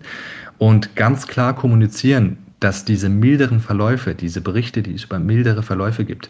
und 0.60 0.96
ganz 0.96 1.26
klar 1.26 1.56
kommunizieren, 1.56 2.38
dass 2.60 2.86
diese 2.86 3.10
milderen 3.10 3.62
Verläufe, 3.62 4.14
diese 4.14 4.42
Berichte, 4.42 4.84
die 4.84 4.94
es 4.94 5.06
über 5.06 5.18
mildere 5.18 5.64
Verläufe 5.64 6.06
gibt, 6.06 6.30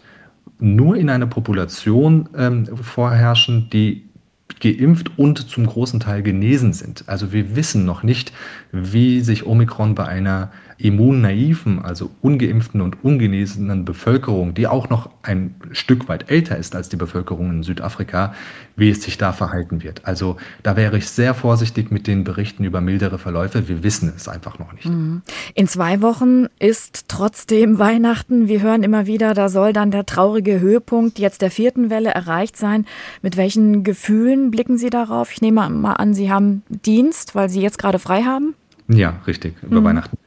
nur 0.58 0.96
in 0.96 1.10
einer 1.10 1.26
Population 1.26 2.28
ähm, 2.36 2.66
vorherrschen, 2.66 3.68
die 3.70 4.04
geimpft 4.60 5.18
und 5.18 5.38
zum 5.50 5.66
großen 5.66 6.00
Teil 6.00 6.22
genesen 6.22 6.72
sind. 6.72 7.04
Also 7.06 7.32
wir 7.32 7.56
wissen 7.56 7.84
noch 7.84 8.02
nicht, 8.02 8.32
wie 8.72 9.20
sich 9.20 9.46
Omikron 9.46 9.94
bei 9.94 10.06
einer 10.06 10.50
immunnaiven, 10.82 11.78
also 11.78 12.10
ungeimpften 12.22 12.80
und 12.80 13.04
ungenesenen 13.04 13.84
Bevölkerung, 13.84 14.54
die 14.54 14.66
auch 14.66 14.88
noch 14.88 15.10
ein 15.22 15.54
Stück 15.72 16.08
weit 16.08 16.30
älter 16.30 16.56
ist 16.56 16.74
als 16.74 16.88
die 16.88 16.96
Bevölkerung 16.96 17.50
in 17.50 17.62
Südafrika, 17.62 18.34
wie 18.76 18.90
es 18.90 19.02
sich 19.02 19.18
da 19.18 19.32
verhalten 19.32 19.82
wird. 19.82 20.06
Also 20.06 20.36
da 20.62 20.76
wäre 20.76 20.96
ich 20.96 21.08
sehr 21.08 21.34
vorsichtig 21.34 21.90
mit 21.90 22.06
den 22.06 22.24
Berichten 22.24 22.64
über 22.64 22.80
mildere 22.80 23.18
Verläufe. 23.18 23.68
Wir 23.68 23.82
wissen 23.82 24.12
es 24.16 24.26
einfach 24.26 24.58
noch 24.58 24.72
nicht. 24.72 24.86
Mhm. 24.86 25.22
In 25.54 25.68
zwei 25.68 26.00
Wochen 26.00 26.46
ist 26.58 27.08
trotzdem 27.08 27.78
Weihnachten. 27.78 28.48
Wir 28.48 28.62
hören 28.62 28.82
immer 28.82 29.06
wieder, 29.06 29.34
da 29.34 29.48
soll 29.48 29.72
dann 29.72 29.90
der 29.90 30.06
traurige 30.06 30.60
Höhepunkt 30.60 31.18
jetzt 31.18 31.42
der 31.42 31.50
vierten 31.50 31.90
Welle 31.90 32.10
erreicht 32.10 32.56
sein. 32.56 32.86
Mit 33.20 33.36
welchen 33.36 33.84
Gefühlen 33.84 34.50
blicken 34.50 34.78
Sie 34.78 34.90
darauf? 34.90 35.30
Ich 35.32 35.42
nehme 35.42 35.68
mal 35.68 35.94
an, 35.94 36.14
Sie 36.14 36.32
haben 36.32 36.62
Dienst, 36.68 37.34
weil 37.34 37.50
Sie 37.50 37.60
jetzt 37.60 37.78
gerade 37.78 37.98
frei 37.98 38.22
haben. 38.22 38.54
Ja, 38.88 39.20
richtig, 39.26 39.54
über 39.62 39.80
mhm. 39.80 39.84
Weihnachten. 39.84 40.19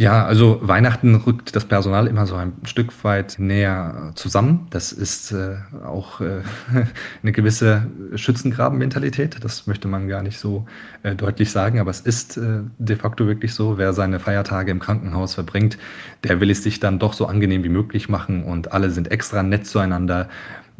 Ja, 0.00 0.24
also 0.24 0.60
Weihnachten 0.62 1.16
rückt 1.16 1.56
das 1.56 1.64
Personal 1.64 2.06
immer 2.06 2.24
so 2.24 2.36
ein 2.36 2.52
Stück 2.62 2.92
weit 3.02 3.34
näher 3.40 4.12
zusammen. 4.14 4.68
Das 4.70 4.92
ist 4.92 5.32
äh, 5.32 5.56
auch 5.84 6.20
äh, 6.20 6.42
eine 7.24 7.32
gewisse 7.32 7.84
Schützengraben-Mentalität. 8.14 9.42
Das 9.42 9.66
möchte 9.66 9.88
man 9.88 10.06
gar 10.06 10.22
nicht 10.22 10.38
so 10.38 10.66
äh, 11.02 11.16
deutlich 11.16 11.50
sagen, 11.50 11.80
aber 11.80 11.90
es 11.90 11.98
ist 11.98 12.36
äh, 12.36 12.60
de 12.78 12.94
facto 12.94 13.26
wirklich 13.26 13.54
so. 13.54 13.76
Wer 13.76 13.92
seine 13.92 14.20
Feiertage 14.20 14.70
im 14.70 14.78
Krankenhaus 14.78 15.34
verbringt, 15.34 15.78
der 16.22 16.38
will 16.38 16.52
es 16.52 16.62
sich 16.62 16.78
dann 16.78 17.00
doch 17.00 17.12
so 17.12 17.26
angenehm 17.26 17.64
wie 17.64 17.68
möglich 17.68 18.08
machen 18.08 18.44
und 18.44 18.70
alle 18.70 18.90
sind 18.90 19.10
extra 19.10 19.42
nett 19.42 19.66
zueinander. 19.66 20.28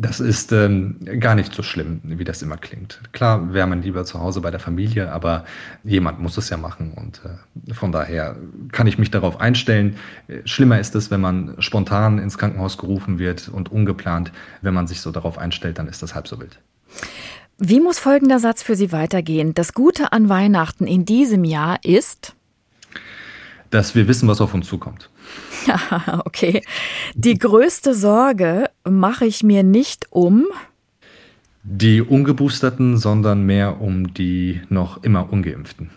Das 0.00 0.20
ist 0.20 0.52
ähm, 0.52 0.96
gar 1.18 1.34
nicht 1.34 1.52
so 1.52 1.64
schlimm, 1.64 2.00
wie 2.04 2.22
das 2.22 2.40
immer 2.40 2.56
klingt. 2.56 3.00
Klar 3.10 3.52
wäre 3.52 3.66
man 3.66 3.82
lieber 3.82 4.04
zu 4.04 4.20
Hause 4.20 4.40
bei 4.40 4.52
der 4.52 4.60
Familie, 4.60 5.10
aber 5.10 5.44
jemand 5.82 6.20
muss 6.20 6.36
es 6.36 6.50
ja 6.50 6.56
machen 6.56 6.92
und 6.92 7.20
äh, 7.24 7.74
von 7.74 7.90
daher 7.90 8.36
kann 8.70 8.86
ich 8.86 8.96
mich 8.96 9.10
darauf 9.10 9.40
einstellen. 9.40 9.96
Schlimmer 10.44 10.78
ist 10.78 10.94
es, 10.94 11.10
wenn 11.10 11.20
man 11.20 11.56
spontan 11.58 12.18
ins 12.18 12.38
Krankenhaus 12.38 12.78
gerufen 12.78 13.18
wird 13.18 13.48
und 13.48 13.72
ungeplant. 13.72 14.30
Wenn 14.62 14.72
man 14.72 14.86
sich 14.86 15.00
so 15.00 15.10
darauf 15.10 15.36
einstellt, 15.36 15.80
dann 15.80 15.88
ist 15.88 16.00
das 16.00 16.14
halb 16.14 16.28
so 16.28 16.38
wild. 16.38 16.60
Wie 17.58 17.80
muss 17.80 17.98
folgender 17.98 18.38
Satz 18.38 18.62
für 18.62 18.76
Sie 18.76 18.92
weitergehen? 18.92 19.52
Das 19.52 19.74
Gute 19.74 20.12
an 20.12 20.28
Weihnachten 20.28 20.86
in 20.86 21.04
diesem 21.04 21.42
Jahr 21.42 21.78
ist, 21.82 22.36
dass 23.70 23.94
wir 23.94 24.08
wissen, 24.08 24.28
was 24.28 24.40
auf 24.40 24.54
uns 24.54 24.66
zukommt. 24.66 25.10
Ja, 25.66 26.22
okay. 26.24 26.62
Die 27.14 27.38
größte 27.38 27.94
Sorge 27.94 28.70
mache 28.88 29.26
ich 29.26 29.42
mir 29.42 29.62
nicht 29.62 30.06
um 30.10 30.46
die 31.62 32.00
Ungeboosterten, 32.00 32.96
sondern 32.96 33.42
mehr 33.42 33.80
um 33.80 34.14
die 34.14 34.62
noch 34.68 35.02
immer 35.02 35.30
Ungeimpften. 35.32 35.90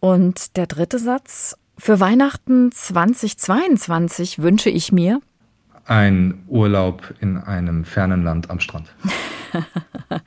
Und 0.00 0.56
der 0.56 0.66
dritte 0.66 0.98
Satz. 0.98 1.56
Für 1.80 2.00
Weihnachten 2.00 2.72
2022 2.72 4.40
wünsche 4.40 4.70
ich 4.70 4.90
mir 4.90 5.20
ein 5.88 6.44
Urlaub 6.46 7.14
in 7.20 7.38
einem 7.38 7.84
fernen 7.84 8.22
Land 8.22 8.50
am 8.50 8.60
Strand. 8.60 8.88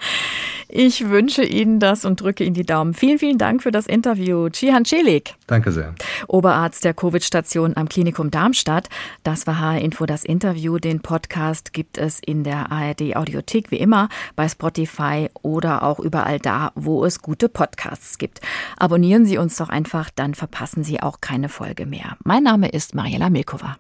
Ich 0.73 1.09
wünsche 1.09 1.43
Ihnen 1.43 1.81
das 1.81 2.05
und 2.05 2.21
drücke 2.21 2.45
Ihnen 2.45 2.53
die 2.53 2.65
Daumen. 2.65 2.93
Vielen, 2.93 3.19
vielen 3.19 3.37
Dank 3.37 3.61
für 3.61 3.71
das 3.71 3.87
Interview. 3.87 4.47
Cihan 4.47 4.85
Celik. 4.85 5.35
Danke 5.45 5.73
sehr. 5.73 5.93
Oberarzt 6.29 6.85
der 6.85 6.93
Covid-Station 6.93 7.75
am 7.75 7.89
Klinikum 7.89 8.31
Darmstadt. 8.31 8.87
Das 9.23 9.45
war 9.47 9.59
HR 9.59 9.81
Info, 9.81 10.05
das 10.05 10.23
Interview. 10.23 10.77
Den 10.77 11.01
Podcast 11.01 11.73
gibt 11.73 11.97
es 11.97 12.21
in 12.25 12.45
der 12.45 12.71
ARD 12.71 13.17
Audiothek 13.17 13.69
wie 13.71 13.79
immer, 13.79 14.07
bei 14.37 14.47
Spotify 14.47 15.27
oder 15.41 15.83
auch 15.83 15.99
überall 15.99 16.39
da, 16.39 16.71
wo 16.75 17.03
es 17.03 17.21
gute 17.21 17.49
Podcasts 17.49 18.17
gibt. 18.17 18.39
Abonnieren 18.77 19.25
Sie 19.25 19.37
uns 19.37 19.57
doch 19.57 19.67
einfach, 19.67 20.09
dann 20.15 20.35
verpassen 20.35 20.85
Sie 20.85 21.01
auch 21.01 21.19
keine 21.19 21.49
Folge 21.49 21.85
mehr. 21.85 22.15
Mein 22.23 22.43
Name 22.43 22.69
ist 22.69 22.95
Mariela 22.95 23.29
Milkova. 23.29 23.75